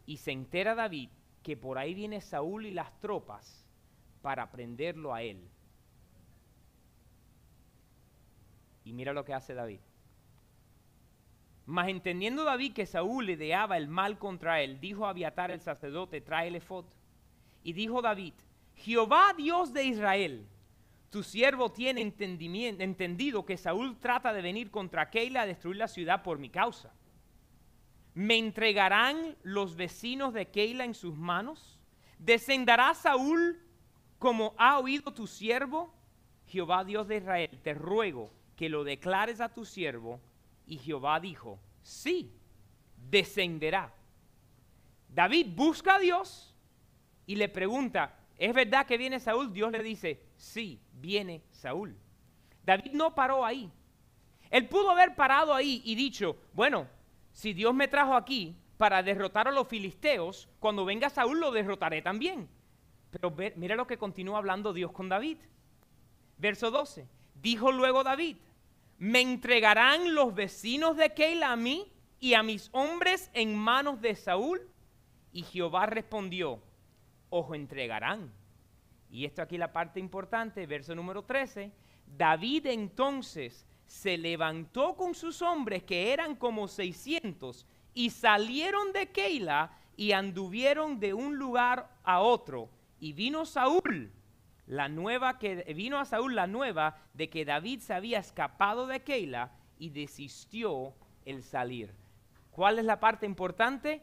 Y 0.05 0.17
se 0.17 0.31
entera 0.31 0.75
David 0.75 1.09
que 1.43 1.57
por 1.57 1.77
ahí 1.77 1.93
viene 1.93 2.21
Saúl 2.21 2.65
y 2.65 2.71
las 2.71 2.99
tropas 2.99 3.65
para 4.21 4.51
prenderlo 4.51 5.13
a 5.13 5.23
él 5.23 5.49
Y 8.83 8.93
mira 8.93 9.13
lo 9.13 9.25
que 9.25 9.33
hace 9.33 9.53
David. 9.53 9.79
Mas 11.65 11.89
entendiendo 11.89 12.43
David 12.43 12.73
que 12.73 12.85
Saúl 12.85 13.29
ideaba 13.29 13.77
el 13.77 13.87
mal 13.87 14.17
contra 14.17 14.61
él, 14.61 14.79
dijo 14.79 15.05
a 15.05 15.11
Abiatar 15.11 15.51
el 15.51 15.61
sacerdote, 15.61 16.21
tráele 16.21 16.57
efod. 16.57 16.85
Y 17.63 17.73
dijo 17.73 18.01
David, 18.01 18.33
Jehová 18.75 19.33
Dios 19.37 19.71
de 19.73 19.83
Israel, 19.83 20.47
tu 21.11 21.23
siervo 21.23 21.73
tiene 21.73 22.01
entendido 22.01 23.45
que 23.45 23.57
Saúl 23.57 23.99
trata 23.99 24.31
de 24.31 24.41
venir 24.41 24.71
contra 24.71 25.09
Keila 25.09 25.41
a 25.41 25.45
destruir 25.45 25.75
la 25.75 25.89
ciudad 25.89 26.23
por 26.23 26.39
mi 26.39 26.49
causa. 26.49 26.93
¿Me 28.13 28.37
entregarán 28.37 29.35
los 29.43 29.75
vecinos 29.75 30.33
de 30.33 30.47
Keila 30.47 30.85
en 30.85 30.93
sus 30.93 31.13
manos? 31.17 31.77
¿Descenderá 32.17 32.93
Saúl 32.93 33.59
como 34.19 34.55
ha 34.57 34.79
oído 34.79 35.13
tu 35.13 35.27
siervo? 35.27 35.93
Jehová 36.47 36.85
Dios 36.85 37.09
de 37.09 37.17
Israel, 37.17 37.59
te 37.61 37.73
ruego 37.73 38.31
que 38.55 38.69
lo 38.69 38.85
declares 38.85 39.41
a 39.41 39.53
tu 39.53 39.65
siervo. 39.65 40.21
Y 40.65 40.77
Jehová 40.77 41.19
dijo, 41.19 41.59
sí, 41.81 42.33
descenderá. 42.95 43.93
David 45.09 45.47
busca 45.55 45.95
a 45.95 45.99
Dios 45.99 46.55
y 47.25 47.35
le 47.35 47.49
pregunta, 47.49 48.17
¿es 48.37 48.53
verdad 48.53 48.85
que 48.85 48.97
viene 48.97 49.19
Saúl? 49.19 49.51
Dios 49.51 49.73
le 49.73 49.83
dice, 49.83 50.30
sí, 50.41 50.81
viene 50.93 51.43
Saúl. 51.51 51.95
David 52.65 52.91
no 52.93 53.13
paró 53.13 53.45
ahí. 53.45 53.71
Él 54.49 54.67
pudo 54.67 54.89
haber 54.89 55.15
parado 55.15 55.53
ahí 55.53 55.81
y 55.85 55.95
dicho, 55.95 56.35
bueno, 56.53 56.87
si 57.31 57.53
Dios 57.53 57.73
me 57.73 57.87
trajo 57.87 58.15
aquí 58.15 58.55
para 58.77 59.03
derrotar 59.03 59.47
a 59.47 59.51
los 59.51 59.67
filisteos, 59.67 60.49
cuando 60.59 60.83
venga 60.83 61.09
Saúl 61.09 61.39
lo 61.39 61.51
derrotaré 61.51 62.01
también. 62.01 62.49
Pero 63.11 63.33
mira 63.55 63.75
lo 63.75 63.87
que 63.87 63.97
continúa 63.97 64.39
hablando 64.39 64.73
Dios 64.73 64.91
con 64.91 65.09
David. 65.09 65.37
Verso 66.37 66.71
12. 66.71 67.07
Dijo 67.35 67.71
luego 67.71 68.03
David, 68.03 68.37
me 68.97 69.21
entregarán 69.21 70.15
los 70.15 70.33
vecinos 70.33 70.97
de 70.97 71.13
Keila 71.13 71.51
a 71.51 71.55
mí 71.55 71.91
y 72.19 72.33
a 72.33 72.43
mis 72.43 72.69
hombres 72.73 73.29
en 73.33 73.55
manos 73.55 74.01
de 74.01 74.15
Saúl. 74.15 74.67
Y 75.31 75.43
Jehová 75.43 75.85
respondió, 75.85 76.61
os 77.29 77.53
entregarán. 77.53 78.33
Y 79.11 79.25
esto 79.25 79.41
aquí 79.41 79.57
la 79.57 79.73
parte 79.73 79.99
importante, 79.99 80.65
verso 80.65 80.95
número 80.95 81.23
13. 81.23 81.71
David 82.17 82.67
entonces 82.67 83.67
se 83.85 84.17
levantó 84.17 84.95
con 84.95 85.13
sus 85.13 85.41
hombres, 85.41 85.83
que 85.83 86.13
eran 86.13 86.35
como 86.35 86.67
600, 86.67 87.67
y 87.93 88.09
salieron 88.09 88.93
de 88.93 89.11
Keila 89.11 89.77
y 89.97 90.13
anduvieron 90.13 90.99
de 90.99 91.13
un 91.13 91.37
lugar 91.37 91.89
a 92.03 92.21
otro. 92.21 92.69
Y 92.99 93.13
vino 93.13 93.45
Saúl 93.45 94.11
la 94.65 94.87
nueva 94.87 95.37
que 95.37 95.73
vino 95.73 95.99
a 95.99 96.05
Saúl 96.05 96.35
la 96.35 96.47
nueva 96.47 96.97
de 97.13 97.29
que 97.29 97.43
David 97.43 97.81
se 97.81 97.93
había 97.93 98.19
escapado 98.19 98.87
de 98.87 99.01
Keila 99.01 99.51
y 99.77 99.89
desistió 99.89 100.93
el 101.25 101.43
salir. 101.43 101.93
¿Cuál 102.51 102.79
es 102.79 102.85
la 102.85 102.99
parte 102.99 103.25
importante? 103.25 104.01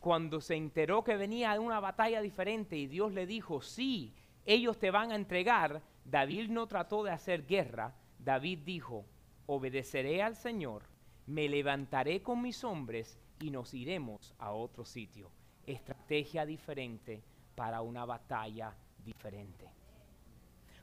cuando 0.00 0.40
se 0.40 0.54
enteró 0.54 1.02
que 1.02 1.16
venía 1.16 1.58
una 1.60 1.80
batalla 1.80 2.22
diferente 2.22 2.76
y 2.76 2.86
Dios 2.86 3.12
le 3.12 3.26
dijo, 3.26 3.62
sí, 3.62 4.14
ellos 4.48 4.78
te 4.78 4.90
van 4.90 5.12
a 5.12 5.14
entregar, 5.14 5.82
David 6.06 6.48
no 6.48 6.66
trató 6.66 7.04
de 7.04 7.10
hacer 7.10 7.46
guerra, 7.46 7.94
David 8.18 8.60
dijo, 8.64 9.04
obedeceré 9.44 10.22
al 10.22 10.36
Señor, 10.36 10.84
me 11.26 11.50
levantaré 11.50 12.22
con 12.22 12.40
mis 12.40 12.64
hombres 12.64 13.18
y 13.40 13.50
nos 13.50 13.74
iremos 13.74 14.34
a 14.38 14.52
otro 14.52 14.86
sitio. 14.86 15.30
Estrategia 15.66 16.46
diferente 16.46 17.22
para 17.54 17.82
una 17.82 18.06
batalla 18.06 18.74
diferente. 19.04 19.70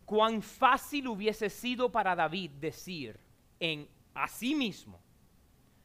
Cuán 0.05 0.43
fácil 0.43 1.07
hubiese 1.07 1.49
sido 1.49 1.91
para 1.91 2.15
David 2.15 2.51
decir 2.59 3.19
en 3.59 3.89
a 4.13 4.27
sí 4.27 4.53
mismo, 4.53 4.99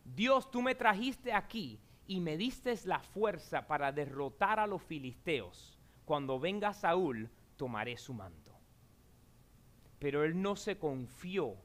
Dios, 0.04 0.50
tú 0.50 0.60
me 0.60 0.74
trajiste 0.74 1.32
aquí 1.32 1.80
y 2.06 2.20
me 2.20 2.36
diste 2.36 2.74
la 2.84 3.00
fuerza 3.00 3.66
para 3.66 3.90
derrotar 3.90 4.60
a 4.60 4.66
los 4.66 4.82
filisteos. 4.82 5.78
Cuando 6.04 6.38
venga 6.38 6.74
Saúl, 6.74 7.30
tomaré 7.60 7.98
su 7.98 8.14
manto. 8.14 8.54
Pero 9.98 10.24
él 10.24 10.40
no 10.40 10.56
se 10.56 10.78
confió 10.78 11.56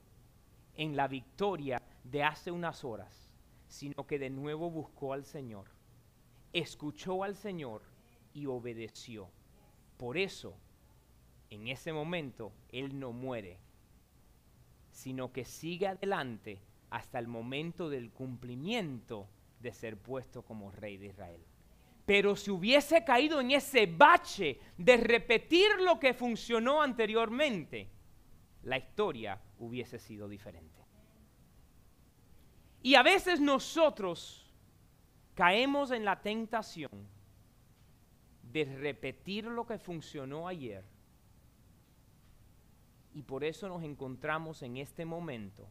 en 0.76 0.98
la 0.98 1.08
victoria 1.08 1.82
de 2.04 2.22
hace 2.22 2.52
unas 2.52 2.84
horas, 2.84 3.32
sino 3.70 4.06
que 4.06 4.20
de 4.20 4.30
nuevo 4.30 4.70
buscó 4.70 5.14
al 5.14 5.24
Señor, 5.24 5.68
escuchó 6.52 7.24
al 7.24 7.38
Señor 7.38 7.82
y 8.34 8.46
obedeció. 8.46 9.30
Por 9.96 10.18
eso, 10.18 10.58
en 11.50 11.70
ese 11.70 11.94
momento, 11.94 12.52
él 12.74 13.00
no 13.00 13.14
muere, 13.14 13.58
sino 14.92 15.32
que 15.32 15.46
sigue 15.46 15.88
adelante 15.88 16.60
hasta 16.90 17.20
el 17.20 17.30
momento 17.30 17.90
del 17.90 18.12
cumplimiento 18.12 19.30
de 19.62 19.72
ser 19.72 19.96
puesto 19.96 20.42
como 20.42 20.72
rey 20.72 20.98
de 20.98 21.06
Israel. 21.06 21.46
Pero 22.06 22.36
si 22.36 22.52
hubiese 22.52 23.04
caído 23.04 23.42
en 23.42 23.52
ese 23.52 23.88
bache 23.88 24.60
de 24.78 24.98
repetir 24.98 25.68
lo 25.80 26.00
que 26.00 26.14
funcionó 26.14 26.82
anteriormente, 26.82 27.90
la 28.64 28.78
historia 28.78 29.42
hubiese 29.60 29.98
sido 29.98 30.28
diferente. 30.28 30.86
Y 32.84 32.94
a 32.94 33.02
veces 33.02 33.40
nosotros 33.40 34.54
caemos 35.34 35.90
en 35.90 36.06
la 36.06 36.22
tentación 36.22 37.08
de 38.44 38.66
repetir 38.66 39.46
lo 39.46 39.66
que 39.66 39.80
funcionó 39.80 40.48
ayer. 40.48 40.86
Y 43.14 43.24
por 43.24 43.44
eso 43.44 43.68
nos 43.68 43.84
encontramos 43.84 44.62
en 44.62 44.78
este 44.78 45.06
momento 45.06 45.68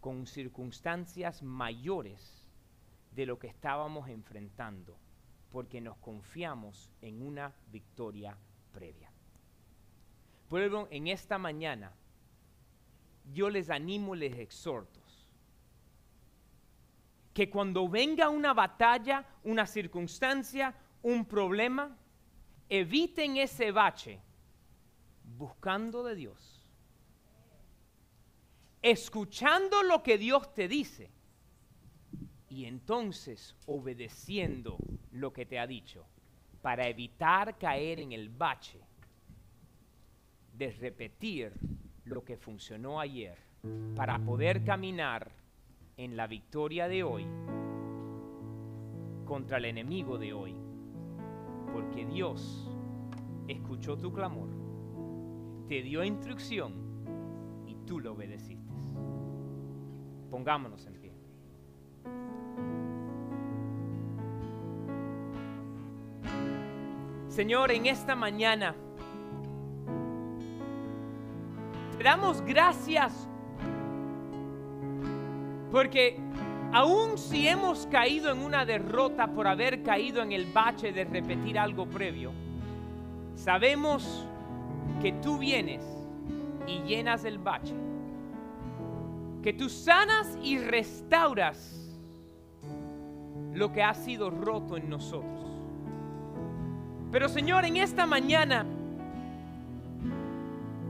con 0.00 0.26
circunstancias 0.26 1.42
mayores 1.42 2.39
de 3.10 3.26
lo 3.26 3.38
que 3.38 3.48
estábamos 3.48 4.08
enfrentando, 4.08 4.96
porque 5.50 5.80
nos 5.80 5.96
confiamos 5.98 6.90
en 7.00 7.22
una 7.22 7.52
victoria 7.70 8.36
previa. 8.72 9.10
Pueblo, 10.48 10.88
en 10.90 11.08
esta 11.08 11.38
mañana 11.38 11.92
yo 13.32 13.50
les 13.50 13.70
animo, 13.70 14.14
les 14.14 14.38
exhorto, 14.38 15.00
que 17.32 17.48
cuando 17.48 17.88
venga 17.88 18.28
una 18.28 18.52
batalla, 18.52 19.24
una 19.44 19.66
circunstancia, 19.66 20.74
un 21.02 21.24
problema, 21.24 21.96
eviten 22.68 23.36
ese 23.36 23.70
bache 23.70 24.20
buscando 25.22 26.02
de 26.02 26.16
Dios, 26.16 26.68
escuchando 28.82 29.82
lo 29.82 30.02
que 30.02 30.18
Dios 30.18 30.52
te 30.54 30.68
dice 30.68 31.10
y 32.50 32.64
entonces 32.64 33.54
obedeciendo 33.66 34.76
lo 35.12 35.32
que 35.32 35.46
te 35.46 35.58
ha 35.58 35.66
dicho 35.66 36.04
para 36.60 36.88
evitar 36.88 37.56
caer 37.56 38.00
en 38.00 38.12
el 38.12 38.28
bache 38.28 38.80
de 40.52 40.72
repetir 40.72 41.52
lo 42.04 42.24
que 42.24 42.36
funcionó 42.36 43.00
ayer 43.00 43.38
para 43.94 44.18
poder 44.18 44.64
caminar 44.64 45.30
en 45.96 46.16
la 46.16 46.26
victoria 46.26 46.88
de 46.88 47.04
hoy 47.04 47.24
contra 49.24 49.58
el 49.58 49.66
enemigo 49.66 50.18
de 50.18 50.32
hoy. 50.32 50.56
Porque 51.72 52.04
Dios 52.04 52.68
escuchó 53.46 53.96
tu 53.96 54.12
clamor, 54.12 54.48
te 55.68 55.82
dio 55.82 56.02
instrucción 56.02 56.74
y 57.66 57.76
tú 57.86 58.00
lo 58.00 58.12
obedeciste. 58.12 58.74
Pongámonos 60.30 60.84
en 60.86 60.99
Señor, 67.30 67.70
en 67.70 67.86
esta 67.86 68.16
mañana 68.16 68.74
te 71.96 72.02
damos 72.02 72.42
gracias 72.42 73.28
porque 75.70 76.18
aun 76.72 77.16
si 77.16 77.46
hemos 77.46 77.86
caído 77.86 78.32
en 78.32 78.40
una 78.40 78.64
derrota 78.64 79.28
por 79.28 79.46
haber 79.46 79.84
caído 79.84 80.22
en 80.22 80.32
el 80.32 80.52
bache 80.52 80.90
de 80.90 81.04
repetir 81.04 81.56
algo 81.56 81.86
previo, 81.86 82.32
sabemos 83.36 84.26
que 85.00 85.12
tú 85.12 85.38
vienes 85.38 85.84
y 86.66 86.80
llenas 86.80 87.24
el 87.24 87.38
bache. 87.38 87.76
Que 89.40 89.52
tú 89.52 89.68
sanas 89.68 90.36
y 90.42 90.58
restauras 90.58 91.96
lo 93.54 93.72
que 93.72 93.84
ha 93.84 93.94
sido 93.94 94.30
roto 94.30 94.76
en 94.76 94.90
nosotros. 94.90 95.49
Pero 97.10 97.28
Señor, 97.28 97.64
en 97.64 97.76
esta 97.76 98.06
mañana 98.06 98.64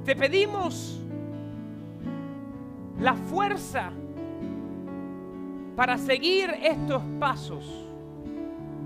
te 0.04 0.14
pedimos 0.14 1.00
la 3.00 3.14
fuerza 3.14 3.90
para 5.76 5.96
seguir 5.96 6.50
estos 6.62 7.02
pasos 7.18 7.64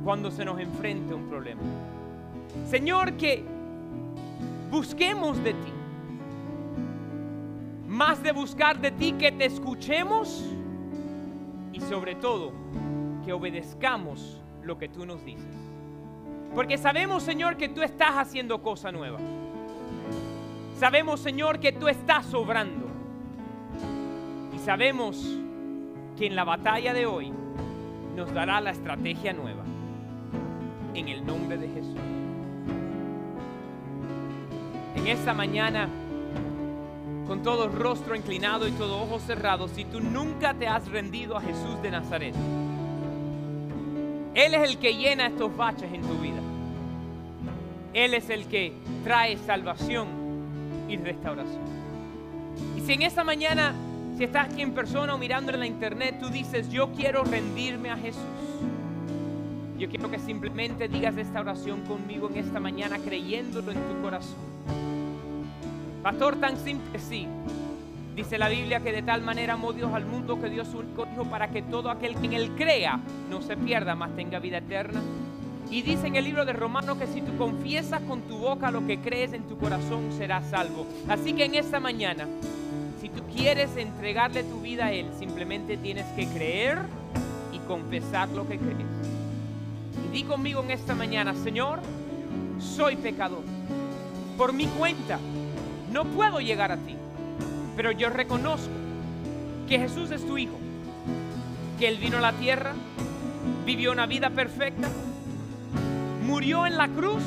cuando 0.04 0.30
se 0.30 0.44
nos 0.44 0.60
enfrente 0.60 1.12
un 1.12 1.28
problema. 1.28 1.62
Señor, 2.68 3.14
que 3.14 3.42
busquemos 4.70 5.42
de 5.42 5.54
ti. 5.54 5.72
Más 7.88 8.22
de 8.22 8.32
buscar 8.32 8.80
de 8.80 8.90
ti, 8.92 9.12
que 9.12 9.32
te 9.32 9.46
escuchemos 9.46 10.44
y 11.72 11.80
sobre 11.80 12.14
todo 12.14 12.52
que 13.24 13.32
obedezcamos 13.32 14.40
lo 14.62 14.78
que 14.78 14.88
tú 14.88 15.04
nos 15.04 15.24
dices. 15.24 15.73
Porque 16.54 16.78
sabemos, 16.78 17.22
Señor, 17.24 17.56
que 17.56 17.68
tú 17.68 17.82
estás 17.82 18.12
haciendo 18.12 18.62
cosa 18.62 18.92
nueva. 18.92 19.18
Sabemos, 20.78 21.20
Señor, 21.20 21.58
que 21.58 21.72
tú 21.72 21.88
estás 21.88 22.32
obrando. 22.32 22.86
Y 24.54 24.58
sabemos 24.60 25.24
que 26.16 26.26
en 26.26 26.36
la 26.36 26.44
batalla 26.44 26.94
de 26.94 27.06
hoy 27.06 27.32
nos 28.14 28.32
dará 28.32 28.60
la 28.60 28.70
estrategia 28.70 29.32
nueva. 29.32 29.64
En 30.94 31.08
el 31.08 31.26
nombre 31.26 31.58
de 31.58 31.68
Jesús. 31.68 31.96
En 34.94 35.08
esta 35.08 35.34
mañana, 35.34 35.88
con 37.26 37.42
todo 37.42 37.68
rostro 37.68 38.14
inclinado 38.14 38.68
y 38.68 38.72
todo 38.72 39.02
ojo 39.02 39.18
cerrado, 39.18 39.66
si 39.66 39.84
tú 39.84 40.00
nunca 40.00 40.54
te 40.54 40.68
has 40.68 40.88
rendido 40.88 41.36
a 41.36 41.40
Jesús 41.40 41.82
de 41.82 41.90
Nazaret, 41.90 42.34
Él 44.34 44.54
es 44.54 44.70
el 44.70 44.78
que 44.78 44.94
llena 44.94 45.26
estos 45.26 45.56
baches 45.56 45.92
en 45.92 46.02
tu 46.02 46.14
vida. 46.18 46.40
Él 47.92 48.14
es 48.14 48.28
el 48.30 48.46
que 48.46 48.72
trae 49.04 49.36
salvación 49.38 50.08
y 50.88 50.96
restauración. 50.96 51.62
Y 52.76 52.80
si 52.80 52.94
en 52.94 53.02
esta 53.02 53.22
mañana 53.24 53.74
si 54.16 54.22
estás 54.22 54.46
aquí 54.48 54.62
en 54.62 54.72
persona 54.72 55.14
o 55.14 55.18
mirando 55.18 55.52
en 55.52 55.58
la 55.58 55.66
internet, 55.66 56.18
tú 56.20 56.28
dices, 56.28 56.70
yo 56.70 56.92
quiero 56.92 57.24
rendirme 57.24 57.90
a 57.90 57.96
Jesús. 57.96 58.22
Yo 59.76 59.88
quiero 59.88 60.08
que 60.08 60.20
simplemente 60.20 60.86
digas 60.86 61.16
esta 61.16 61.40
oración 61.40 61.80
conmigo 61.80 62.30
en 62.30 62.38
esta 62.38 62.60
mañana 62.60 62.98
creyéndolo 62.98 63.72
en 63.72 63.78
tu 63.78 64.02
corazón. 64.02 64.38
Pastor, 66.02 66.36
tan 66.36 66.56
simple 66.58 66.98
sí. 67.00 67.26
Dice 68.14 68.38
la 68.38 68.48
Biblia 68.48 68.80
que 68.80 68.92
de 68.92 69.02
tal 69.02 69.22
manera 69.22 69.54
amó 69.54 69.72
Dios 69.72 69.92
al 69.92 70.06
mundo 70.06 70.40
que 70.40 70.48
Dios 70.48 70.68
su 70.68 70.78
único 70.78 71.06
Hijo 71.12 71.24
para 71.24 71.48
que 71.48 71.62
todo 71.62 71.90
aquel 71.90 72.14
que 72.16 72.26
en 72.26 72.32
él 72.34 72.50
crea 72.56 73.00
no 73.28 73.42
se 73.42 73.56
pierda, 73.56 73.94
mas 73.94 74.14
tenga 74.14 74.38
vida 74.38 74.58
eterna. 74.58 75.02
Y 75.70 75.82
dice 75.82 76.06
en 76.06 76.16
el 76.16 76.24
libro 76.24 76.44
de 76.44 76.52
Romanos 76.52 76.96
que 76.98 77.06
si 77.06 77.20
tú 77.22 77.36
confiesas 77.36 78.00
con 78.02 78.22
tu 78.22 78.38
boca 78.38 78.70
lo 78.70 78.86
que 78.86 79.00
crees 79.00 79.32
en 79.32 79.42
tu 79.44 79.58
corazón 79.58 80.12
serás 80.16 80.48
salvo. 80.50 80.86
Así 81.08 81.32
que 81.32 81.44
en 81.44 81.56
esta 81.56 81.80
mañana 81.80 82.28
si 83.04 83.10
tú 83.10 83.22
quieres 83.34 83.76
entregarle 83.76 84.44
tu 84.44 84.62
vida 84.62 84.86
a 84.86 84.92
Él, 84.92 85.06
simplemente 85.18 85.76
tienes 85.76 86.06
que 86.16 86.26
creer 86.26 86.78
y 87.52 87.58
confesar 87.58 88.30
lo 88.30 88.48
que 88.48 88.56
crees. 88.56 88.78
Y 90.06 90.10
di 90.10 90.22
conmigo 90.22 90.62
en 90.62 90.70
esta 90.70 90.94
mañana, 90.94 91.34
Señor, 91.34 91.80
soy 92.58 92.96
pecador. 92.96 93.42
Por 94.38 94.54
mi 94.54 94.64
cuenta, 94.68 95.18
no 95.92 96.06
puedo 96.06 96.40
llegar 96.40 96.72
a 96.72 96.78
ti. 96.78 96.96
Pero 97.76 97.92
yo 97.92 98.10
reconozco 98.10 98.72
que 99.68 99.78
Jesús 99.78 100.10
es 100.10 100.26
tu 100.26 100.38
Hijo, 100.38 100.58
que 101.78 101.88
Él 101.88 101.98
vino 101.98 102.18
a 102.18 102.20
la 102.20 102.32
tierra, 102.32 102.72
vivió 103.64 103.92
una 103.92 104.06
vida 104.06 104.30
perfecta, 104.30 104.88
murió 106.26 106.66
en 106.66 106.76
la 106.76 106.88
cruz 106.88 107.22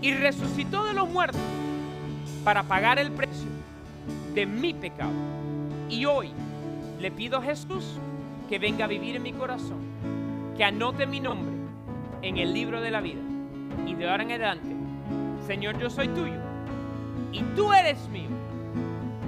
y 0.00 0.12
resucitó 0.12 0.84
de 0.84 0.94
los 0.94 1.08
muertos 1.08 1.40
para 2.44 2.64
pagar 2.64 2.98
el 2.98 3.12
precio 3.12 3.48
de 4.34 4.46
mi 4.46 4.74
pecado. 4.74 5.12
Y 5.88 6.06
hoy 6.06 6.30
le 7.00 7.10
pido 7.10 7.38
a 7.38 7.42
Jesús 7.42 7.98
que 8.48 8.58
venga 8.58 8.86
a 8.86 8.88
vivir 8.88 9.16
en 9.16 9.22
mi 9.22 9.32
corazón, 9.32 9.78
que 10.56 10.64
anote 10.64 11.06
mi 11.06 11.20
nombre 11.20 11.54
en 12.22 12.38
el 12.38 12.52
libro 12.52 12.80
de 12.80 12.90
la 12.90 13.00
vida. 13.00 13.20
Y 13.86 13.94
de 13.94 14.08
ahora 14.08 14.22
en 14.22 14.30
adelante, 14.30 14.76
Señor, 15.46 15.78
yo 15.78 15.90
soy 15.90 16.08
tuyo 16.08 16.40
y 17.32 17.42
tú 17.54 17.72
eres 17.72 18.08
mío. 18.08 18.41